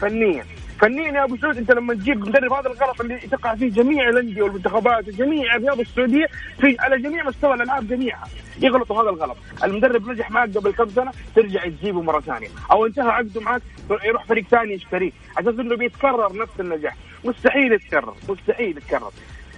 [0.00, 0.44] فنيا.
[0.82, 4.42] فنيا يا أبو سعود أنت لما تجيب مدرب هذا الغلط اللي تقع فيه جميع الأندية
[4.42, 6.26] والمنتخبات وجميع الرياضه السعودية
[6.60, 8.28] في على جميع مستوى الألعاب جميعها
[8.60, 13.10] يغلطوا هذا الغلط، المدرب نجح معك قبل كم سنة ترجع تجيبه مرة ثانية، أو انتهى
[13.10, 13.62] عقده معك
[14.04, 19.10] يروح فريق ثاني يشتريه، أساس إنه بيتكرر نفس النجاح، مستحيل يتكرر، مستحيل يتكرر.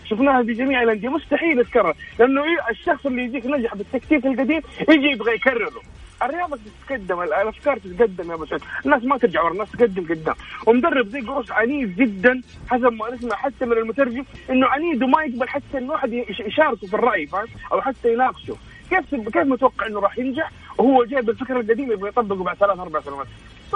[0.04, 1.94] شفناها في جميع الأندية مستحيل يتكرر.
[2.18, 5.82] لأنه الشخص اللي يجيك نجح بالتكتيك القديم يجي يبغى يكرره.
[6.22, 6.58] الرياضة
[6.88, 10.34] تتقدم الأفكار تتقدم يا ابو سعود الناس ما ترجع ورا الناس تقدم قدام.
[10.66, 15.48] ومدرب زي قروش عنيد جدا حسب ما نسمع حتى من المترجم إنه عنيد وما يقبل
[15.48, 18.56] حتى انه احد يشاركه في الرأي فاهم؟ أو حتى يناقشه.
[18.90, 23.00] كيف كيف متوقع إنه راح ينجح؟ وهو جايب الفكرة القديمة يبغى يطبقه بعد ثلاث أربع
[23.00, 23.26] سنوات.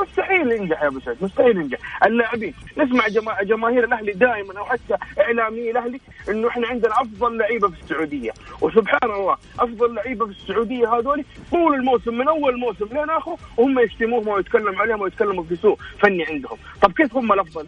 [0.03, 1.79] مستحيل ينجح يا أبو سعد مستحيل ينجح.
[2.07, 3.43] اللاعبين نسمع جما...
[3.43, 8.33] جماهير الأهلي دائما أو حتى إعلامي الأهلي إنه إحنا عندنا أفضل لعيبة في السعودية.
[8.61, 13.79] وسبحان الله أفضل لعيبة في السعودية هذول طول الموسم من أول موسم لين آخره وهم
[13.79, 16.59] يشتموهم ويتكلموا عليهم ويتكلموا في سوء فني عندهم.
[16.83, 17.67] طب كيف هم الأفضل؟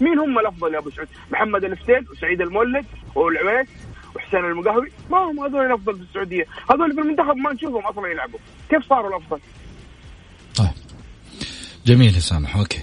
[0.00, 3.68] مين هم الأفضل يا أبو سعود؟ محمد الفتيل وسعيد المولد والعويس
[4.16, 4.92] وحسين المقهوي.
[5.10, 6.46] ما هم هذول الأفضل في السعودية.
[6.70, 8.38] هذول في المنتخب ما نشوفهم أصلا يلعبوا.
[8.70, 9.40] كيف صاروا الأفضل؟
[11.86, 12.80] جميل يا سامح okay.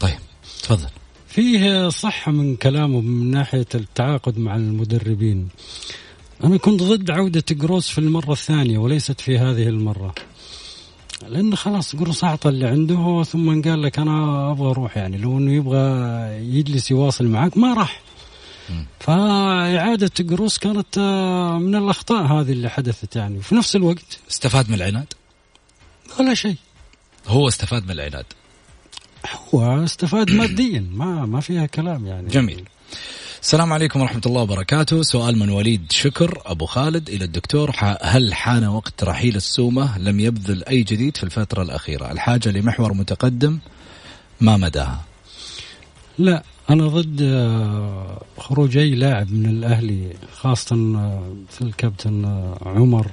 [0.00, 0.18] طيب
[0.62, 0.88] تفضل.
[1.28, 5.48] فيه صحة من كلامه من ناحية التعاقد مع المدربين.
[6.44, 10.14] أنا كنت ضد عودة جروس في المرة الثانية وليست في هذه المرة.
[11.28, 15.52] لأن خلاص جروس أعطى اللي عنده ثم قال لك أنا أبغى أروح يعني لو أنه
[15.52, 15.78] يبغى
[16.58, 18.00] يجلس يواصل معك ما راح.
[19.00, 20.98] فإعادة جروس كانت
[21.62, 23.38] من الأخطاء هذه اللي حدثت يعني.
[23.38, 25.12] وفي نفس الوقت استفاد من العناد؟
[26.20, 26.56] ولا شيء.
[27.30, 28.26] هو استفاد من العناد.
[29.54, 32.28] هو استفاد ماديا ما ما فيها كلام يعني.
[32.28, 32.64] جميل.
[33.42, 35.02] السلام عليكم ورحمة الله وبركاته.
[35.02, 37.72] سؤال من وليد شكر أبو خالد إلى الدكتور.
[38.02, 42.12] هل حان وقت رحيل السومة؟ لم يبذل أي جديد في الفترة الأخيرة.
[42.12, 43.58] الحاجة لمحور متقدم
[44.40, 45.04] ما مداها؟
[46.18, 53.06] لا أنا ضد آه، خروج أي لاعب من الأهلي خاصة آه، في الكابتن آه، عمر.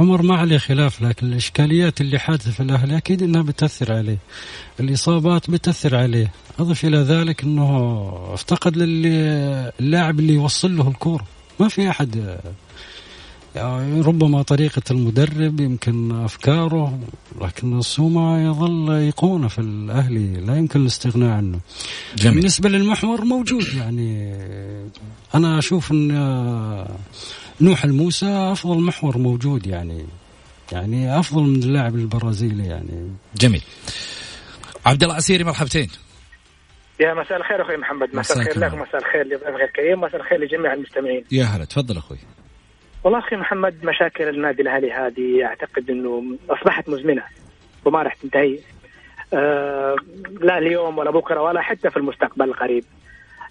[0.00, 4.18] عمر ما عليه خلاف لكن الإشكاليات اللي حادثة في الأهلي أكيد أنها بتأثر عليه.
[4.80, 6.32] الإصابات بتأثر عليه.
[6.58, 11.24] أضف إلى ذلك أنه افتقد للاعب اللي يوصل له الكورة
[11.60, 12.38] ما في أحد
[13.54, 16.98] يعني ربما طريقة المدرب يمكن أفكاره
[17.42, 20.40] لكن السومة يظل أيقونة في الأهلي.
[20.40, 21.60] لا يمكن الاستغناء عنه.
[22.16, 22.34] جميل.
[22.34, 23.66] بالنسبة للمحور موجود.
[23.74, 24.34] يعني
[25.34, 26.10] أنا أشوف أن
[27.60, 30.06] نوح الموسى أفضل محور موجود يعني
[30.72, 33.10] يعني أفضل من اللاعب البرازيلي يعني.
[33.36, 33.62] جميل.
[34.86, 35.88] عبد الله عسيري مرحبتين.
[37.00, 38.16] يا مساء الخير أخوي محمد.
[38.16, 41.24] مساء الخير لك مساء الخير لضيف غير كريم مساء الخير لجميع المستمعين.
[41.32, 42.18] يا هلا تفضل أخوي.
[43.04, 47.22] والله أخي محمد مشاكل النادي الأهلي هذه أعتقد إنه أصبحت مزمنة
[47.84, 48.58] وما راح تنتهي.
[49.34, 49.96] آه
[50.40, 52.84] لا اليوم ولا بكرة ولا حتى في المستقبل القريب.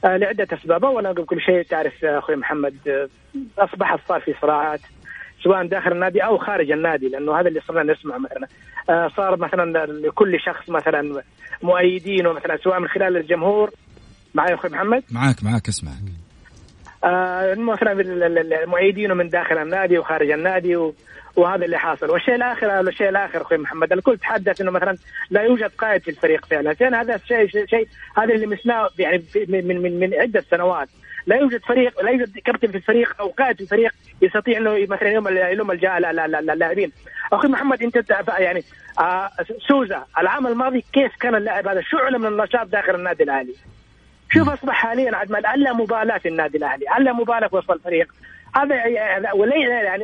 [0.03, 3.09] لعدة أسباب اولا قبل كل شيء تعرف أخوي محمد آه
[3.57, 4.79] اصبحت صار في صراعات
[5.43, 8.47] سواء داخل النادي أو خارج النادي لأنه هذا اللي صرنا نسمع مثلا.
[8.89, 11.23] آه صار مثلا لكل شخص مثلا
[11.63, 13.71] مؤيدينه مثلا سواء من خلال الجمهور.
[14.33, 15.91] معي أخوي محمد؟ معك معك اسمع
[17.03, 17.91] آه مثلا
[18.63, 20.93] المؤيدين من داخل النادي وخارج النادي و...
[21.35, 22.09] وهذا اللي حاصل.
[22.09, 24.97] والشيء الآخر الشيء الآخر أخوي محمد الكل تحدث إنه مثلا
[25.29, 27.01] لا يوجد قائد في الفريق فعلا.
[27.01, 27.87] هذا الشيء شيء,
[28.17, 30.87] هذا اللي مسناه يعني من من من عدة سنوات.
[31.25, 33.91] لا يوجد فريق لا يوجد كابتن في الفريق أو قائد في الفريق
[34.21, 36.91] يستطيع إنه مثلا يوم يلوم اللاعبين.
[37.33, 38.05] أخوي محمد أنت
[38.39, 38.63] يعني
[38.99, 39.29] آه
[39.67, 43.53] سوزا العام الماضي كيف كان اللاعب هذا؟ شعله من النشاط داخل النادي الأهلي؟
[44.33, 48.07] شوف أصبح حاليا عاد ألا مبالاة في النادي الأهلي ألا مبالاة في وسط الفريق.
[48.55, 49.27] هذا يعني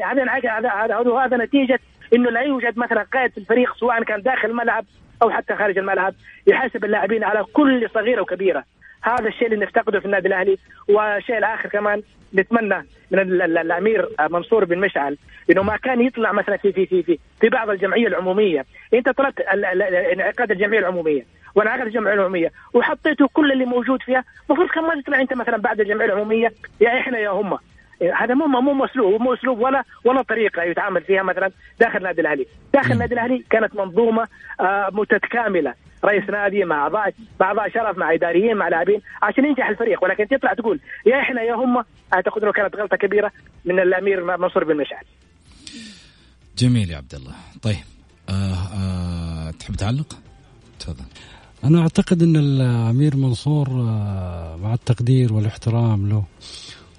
[0.03, 1.79] هذا هذا هذا نتيجة
[2.13, 4.85] إنه لا يوجد مثلا قائد في الفريق سواء كان داخل الملعب
[5.21, 6.13] أو حتى خارج الملعب
[6.47, 8.63] يحاسب اللاعبين على كل صغيرة وكبيرة.
[9.01, 10.57] هذا الشيء اللي نفتقده في النادي الأهلي
[10.89, 12.01] والشيء الآخر كمان
[12.35, 15.17] نتمنى من الأمير منصور بن مشعل
[15.51, 18.65] إنه ما كان يطلع مثلا في في في في, في بعض الجمعية العمومية.
[18.93, 21.25] أنت طلبت انعقاد الجمعية العمومية.
[21.57, 24.23] وانعقد الجمعية العمومية وحطيته كل اللي موجود فيها.
[24.49, 27.57] المفروض كان ما تطلع انت مثلا بعد الجمعية العمومية؟ يا إحنا يا هم.
[28.15, 32.47] هذا مو مو اسلوب مو اسلوب ولا ولا طريقة يتعامل فيها مثلا داخل النادي الأهلي،
[32.73, 34.27] داخل النادي الأهلي كانت منظومة
[34.59, 35.73] آه متكاملة،
[36.05, 40.03] رئيس نادي مع اعضاء مع أعضاء شرف مع إداريين مع لاعبين عشان ينجح الفريق.
[40.03, 41.83] ولكن تطلع تقول يا إحنا يا هم
[42.13, 43.31] أعتقد إنه كانت غلطة كبيرة
[43.65, 45.03] من الأمير منصور بن مشعل.
[46.57, 47.85] جميل يا عبد الله، طيب
[48.29, 50.19] آه آه تحب تعلق؟
[50.79, 51.05] تفضل.
[51.63, 56.23] أنا أعتقد أن الأمير منصور آه، مع التقدير والاحترام له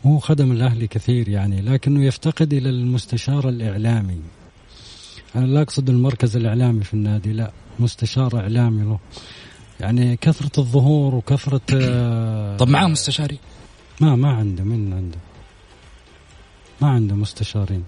[0.06, 4.20] هو خدم الأهلي كثير يعني لكنه يفتقد إلى المستشار الإعلامي.
[5.36, 8.98] أنا لا أقصد المركز الإعلامي في النادي لا مستشار إعلامي له.
[9.80, 13.38] يعني كثرة الظهور وكثرة آه، طب معاه مستشاري؟
[14.00, 15.18] ما ما عنده من عنده؟
[16.82, 17.84] ما عنده مستشارين.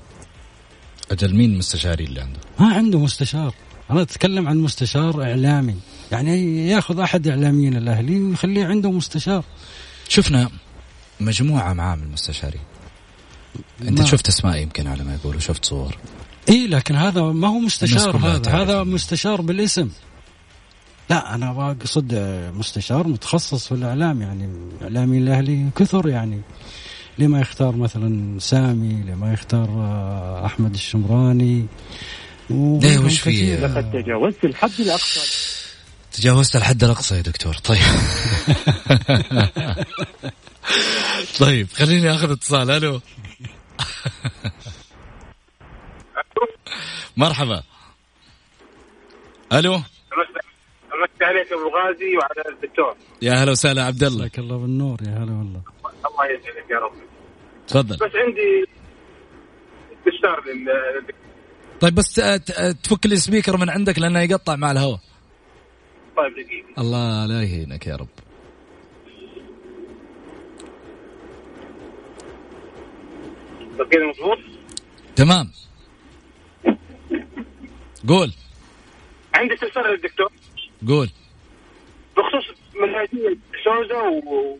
[1.11, 3.55] أجل مين مستشاري اللي عنده؟ ما عنده مستشار.
[3.91, 5.77] أنا أتكلم عن مستشار إعلامي.
[6.13, 9.45] يعني ياخذ أحد إعلاميين الأهلي ويخليه عنده مستشار.
[10.09, 10.51] شفنا
[11.21, 12.61] مجموعة معاه من المستشارين.
[13.83, 15.97] أنت ما- شفت أسماء يمكن على ما يقولوا شفت صور.
[16.49, 19.89] إي لكن هذا ما هو مستشار هذا هذا مستشار بالاسم.
[21.11, 22.15] لا أنا أقصد
[22.55, 24.49] مستشار متخصص في الإعلام يعني
[24.83, 26.41] إعلامي الأهلي كثر يعني
[27.19, 31.67] لما يختار مثلا سامي لما يختار آه، أحمد الشمراني.
[32.51, 33.57] و- ليه وش في.
[33.57, 35.21] لقد تجاوزت الحد الأقصى.
[36.21, 37.55] تجاوزت الحد الأقصى يا دكتور.
[37.55, 37.79] طيب.
[41.41, 42.71] طيب خليني آخذ اتصال.
[42.71, 43.01] ألو.
[47.16, 47.62] مرحبا.
[49.53, 49.75] ألو.
[49.75, 49.85] امسي
[51.23, 52.97] عليك أبو غازي وعلى الدكتور.
[53.23, 54.18] يا هلا وسهلا عبد الله.
[54.18, 54.99] جزاك الله بالنور.
[55.03, 55.62] يا هلا والله.
[55.85, 56.93] الله يسعدك يا رب.
[57.68, 57.97] تفضل.
[57.97, 58.66] بس عندي
[59.99, 60.45] استفسار
[61.81, 62.14] طيب بس
[62.83, 65.10] تفك السبيكر من عندك لأنه يقطع مع الهواء.
[66.21, 68.09] طيب دقيقه الله لا يهينك يا رب.
[73.91, 74.39] كذا مضبوط
[75.16, 75.51] تمام.
[78.09, 78.33] قول.
[79.35, 80.33] عندي استفسار للدكتور.
[80.89, 81.11] قول.
[82.16, 84.59] بخصوص منهجيه سوزا و...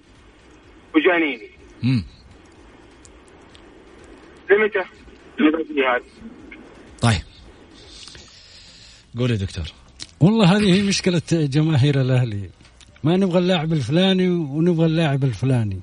[0.95, 1.51] وجانيني.
[1.83, 2.05] مم.
[4.51, 4.85] لمتى؟
[7.03, 7.23] طيب.
[9.19, 9.80] قول يا دكتور.
[10.21, 12.51] والله هذه هي مشكلة جماهير الأهلي.
[13.05, 15.81] ما نبغى اللاعب الفلاني ونبغى اللاعب الفلاني.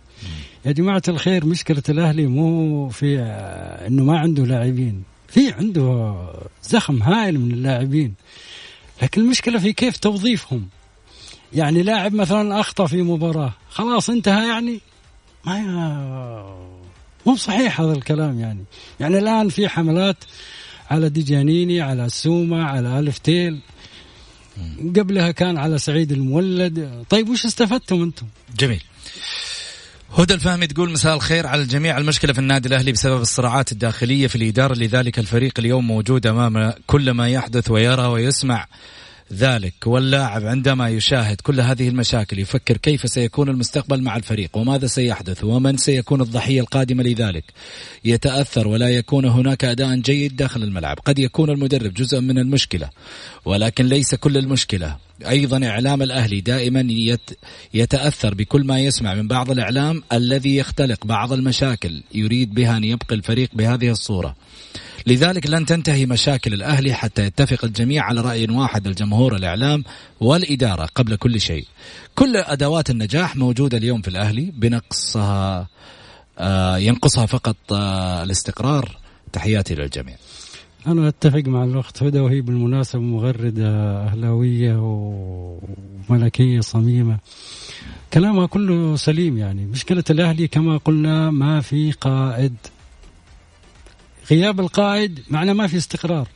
[0.66, 3.20] يا جماعة الخير مشكلة الأهلي مو في
[3.88, 5.04] أنه ما عنده لاعبين.
[5.28, 6.16] في عنده
[6.64, 8.14] زخم هائل من اللاعبين.
[9.02, 10.68] لكن المشكلة في كيف توظيفهم.
[11.54, 13.54] يعني لاعب مثلا أخطأ في مباراة.
[13.70, 14.80] خلاص انتهى يعني؟
[15.46, 16.58] ما
[17.26, 18.64] مو صحيح هذا الكلام يعني.
[19.00, 20.18] يعني الآن في حملات
[20.92, 23.60] على ديجانيني على سوما على ألف تيل.
[24.96, 27.06] قبلها كان على سعيد المولد.
[27.10, 28.26] طيب وش استفدتم أنتم؟
[28.60, 28.84] جميل.
[30.18, 31.98] هدى الفهمي تقول مساء الخير على الجميع.
[31.98, 37.12] المشكلة في النادي الأهلي بسبب الصراعات الداخلية في الإدارة لذلك الفريق اليوم موجود أمام كل
[37.12, 38.68] ما يحدث ويرى ويسمع.
[39.34, 45.44] ذلك واللاعب عندما يشاهد كل هذه المشاكل يفكر كيف سيكون المستقبل مع الفريق وماذا سيحدث
[45.44, 47.44] ومن سيكون الضحية القادمة لذلك.
[48.06, 51.00] يتأثر ولا يكون هناك أداء جيد داخل الملعب.
[51.06, 52.90] قد يكون المدرب جزء من المشكلة
[53.46, 54.98] ولكن ليس كل المشكلة.
[55.30, 57.30] أيضا إعلام الأهلي دائما يت
[57.74, 62.04] يتأثر بكل ما يسمع من بعض الإعلام الذي يختلق بعض المشاكل.
[62.14, 64.36] يريد بها أن يبقي الفريق بهذه الصورة.
[65.08, 69.84] لذلك لن تنتهي مشاكل الأهلي حتى يتفق الجميع على رأي واحد الجمهور الإعلام
[70.20, 71.66] والإدارة قبل كل شيء.
[72.16, 75.68] كل أدوات النجاح موجودة اليوم في الأهلي بنقصها
[76.40, 78.98] آه ينقصها فقط آه الاستقرار.
[79.34, 80.16] تحياتي للجميع.
[80.88, 83.70] أنا أتفق مع الاخت هدى وهي بالمناسبة مغردة
[84.04, 84.76] أهلاوية
[86.10, 87.18] وملكية صميمة.
[88.14, 89.66] كلامها كله سليم يعني.
[89.66, 92.56] مشكلة الأهلي كما قلنا ما في قائد
[94.32, 96.28] غياب القائد معناه ما في استقرار.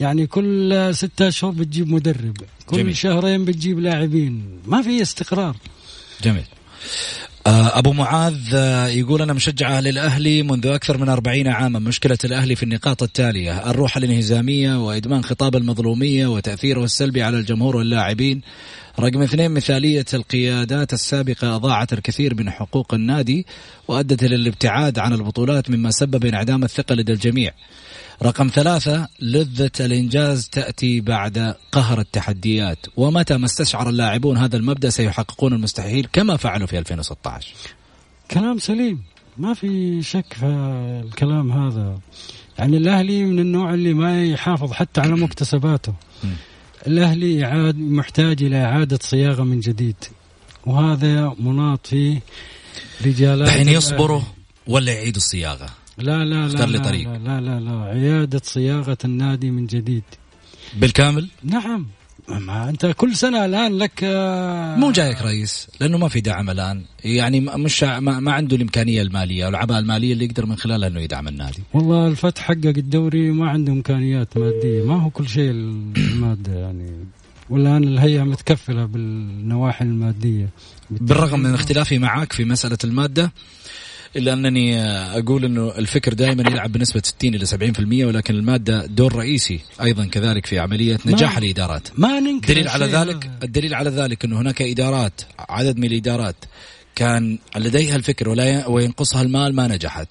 [0.00, 2.82] يعني كل ستة أشهر بتجيب مدرب كل جميل.
[2.82, 2.96] جميل.
[2.96, 4.60] شهرين بتجيب لاعبين.
[4.66, 5.56] ما في استقرار.
[6.22, 6.44] جميل.
[7.46, 11.78] آه، أبو معاذ آه، يقول أنا مشجع أهل الأهلي منذ أكثر من أربعين عاما.
[11.78, 18.40] مشكلة الأهلي في النقاط التالية الروح الانهزامية وإدمان خطاب المظلومية وتأثيره السلبي على الجمهور واللاعبين.
[19.00, 23.46] رقم اثنين مثالية القيادات السابقة أضاعت الكثير من حقوق النادي
[23.88, 27.52] وأدت إلى الابتعاد عن البطولات مما سبب انعدام الثقة لدى الجميع.
[28.22, 32.78] رقم ثلاثة لذة الإنجاز تأتي بعد قهر التحديات.
[32.96, 37.54] ومتى ما استشعر اللاعبون هذا المبدأ سيحققون المستحيل كما فعلوا في 2016
[38.30, 39.02] كلام سليم.
[39.38, 40.46] ما في شك في
[41.04, 41.98] الكلام هذا.
[42.58, 45.94] يعني الأهلي من النوع اللي ما يحافظ حتى على مكتسباته.
[46.86, 49.96] الأهلي إعاد محتاج إلى إعادة صياغة من جديد
[50.66, 52.20] وهذا مناط فيه
[53.06, 53.76] رجالات الحين الأهلي.
[53.76, 54.22] يصبروا
[54.66, 55.66] ولا يعيدوا الصياغة
[55.98, 57.08] لا لا لا لي لا, طريق.
[57.08, 60.02] لا لا لا لا عياده صياغة النادي من جديد
[60.74, 61.86] بالكامل نعم
[62.28, 66.82] ما انت كل سنة الآن لك آه، مو جايك رئيس لأنه ما في دعم الآن.
[67.04, 71.28] يعني مش ما, ما عنده الإمكانية المالية والعباءة المالية اللي يقدر من خلالها أنه يدعم
[71.28, 71.62] النادي.
[71.74, 74.84] والله الفتح حقق الدوري ما عنده إمكانيات مادية.
[74.84, 76.90] ما هو كل شيء المادة يعني.
[77.50, 80.48] والآن الهيئة متكفلة بالنواحي المادية.
[80.90, 83.32] بالرغم من اختلافي معك في مسألة المادة
[84.16, 84.80] إلا أنني
[85.18, 90.46] أقول إنه الفكر دائما يلعب بنسبة 60 إلى 70% ولكن المادة دور رئيسي أيضا كذلك
[90.46, 91.88] في عملية نجاح الإدارات.
[91.98, 96.36] ما ننكر الدليل على ذلك الدليل على ذلك إنه هناك إدارات عدد من الإدارات
[96.94, 100.08] كان لديها الفكر ولا وينقصها المال ما نجحت.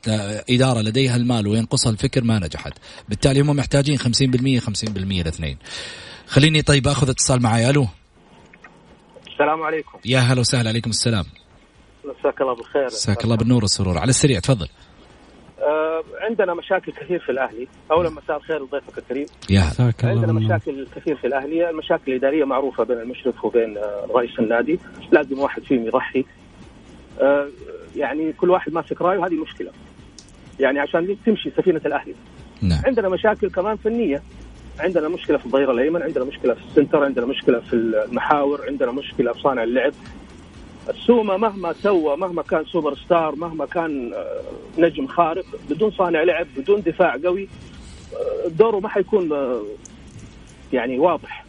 [0.50, 2.74] إدارة لديها المال وينقصها الفكر ما نجحت.
[3.10, 5.58] بالتالي هم محتاجين 50% 50% الاثنين
[6.28, 7.88] خليني طيب أخذ اتصال معي ألو
[9.28, 10.00] السلام عليكم.
[10.06, 11.26] يا هلا وسهلا عليكم السلام.
[12.06, 12.86] مساك الله بالخير.
[12.86, 13.98] مساك الله بالنور والسرور.
[13.98, 14.68] على السريع تفضل.
[15.60, 17.68] آه عندنا مشاكل كثير في الأهلي.
[17.92, 19.26] اولا مساء الخير لضيفك الكريم.
[19.50, 20.34] يا مساك الله عندنا.
[20.34, 21.70] مشاكل كثير في الأهلي.
[21.70, 24.80] المشاكل الإدارية معروفة بين المشرف وبين آه، رئيس النادي.
[25.12, 26.26] لازم واحد فيهم يضحي.
[27.22, 27.48] آه
[27.96, 29.72] يعني كل واحد ماسك رأيه وهذه مشكلة.
[30.60, 32.16] يعني عشان تمشي سفينة الأهلي.
[32.62, 32.82] نعم.
[32.86, 34.22] عندنا مشاكل كمان فنيه
[34.80, 38.92] عندنا مشكلة في الظهير الأيمن عندنا مشكلة في ال center عندنا مشكلة في المحاور عندنا
[38.92, 39.94] مشكلة في صانع اللعب.
[40.90, 44.42] السومة مهما سوى مهما كان سوبر ستار مهما كان آه،
[44.78, 47.48] نجم خارق بدون صانع لعب بدون دفاع قوي
[48.14, 49.64] آه، دوره ما حيكون آه،
[50.74, 51.46] يعني واضح.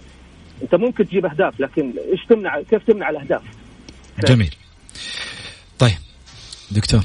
[0.63, 3.43] انت ممكن تجيب أهداف لكن إيش تمنع كيف تمنع الأهداف؟
[4.29, 4.55] جميل.
[5.79, 5.99] طيب
[6.71, 7.05] دكتور.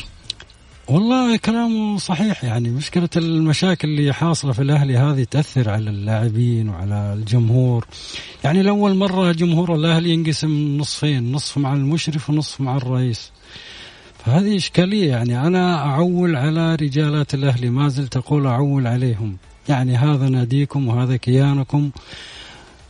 [0.90, 7.14] والله كلامه صحيح يعني مشكلة المشاكل اللي حاصلة في الأهلي هذه تأثر على اللاعبين وعلى
[7.14, 7.86] الجمهور.
[8.44, 13.32] يعني لأول مرة جمهور الأهلي ينقسم نصفين نصف مع المشرف ونصف مع الرئيس.
[14.26, 19.38] فهذه إشكالية يعني أنا أعول على رجالات الأهلي ما زلت أقول أعول عليهم.
[19.70, 21.90] يعني هذا ناديكم وهذا كيانكم.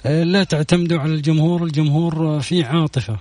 [0.05, 3.17] لا تعتمدوا على الجمهور الجمهور فيه عاطفة.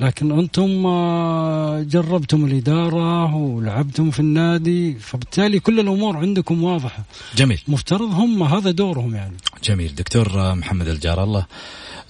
[0.00, 7.04] لكن أنتم آه، جربتم الإدارة ولعبتم في النادي فبالتالي كل الأمور عندكم واضحة.
[7.36, 7.60] جميل.
[7.68, 9.36] مفترض هم هذا دورهم يعني.
[9.64, 9.94] جميل.
[9.94, 11.46] دكتور محمد الجار الله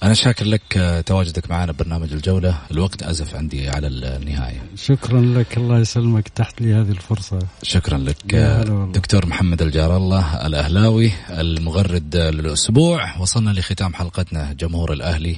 [0.03, 2.57] أنا شاكر لك آه، تواجدك معنا ببرنامج الجولة.
[2.71, 4.61] الوقت أزف عندي على النهاية.
[4.75, 5.57] شكرا لك.
[5.57, 6.27] الله يسلمك.
[6.27, 7.39] تحت لي هذه الفرصة.
[7.63, 8.91] شكرا لك آه،.
[8.93, 13.17] دكتور محمد الجار الله الأهلاوي المغرد آه، للأسبوع.
[13.17, 15.37] وصلنا لختام حلقتنا جمهور الأهلي.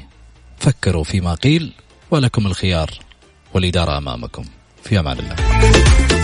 [0.57, 1.73] فكروا فيما قيل.
[2.13, 2.89] ولكم الخيار
[3.53, 4.45] والإدارة أمامكم.
[4.83, 6.22] في أمان الله.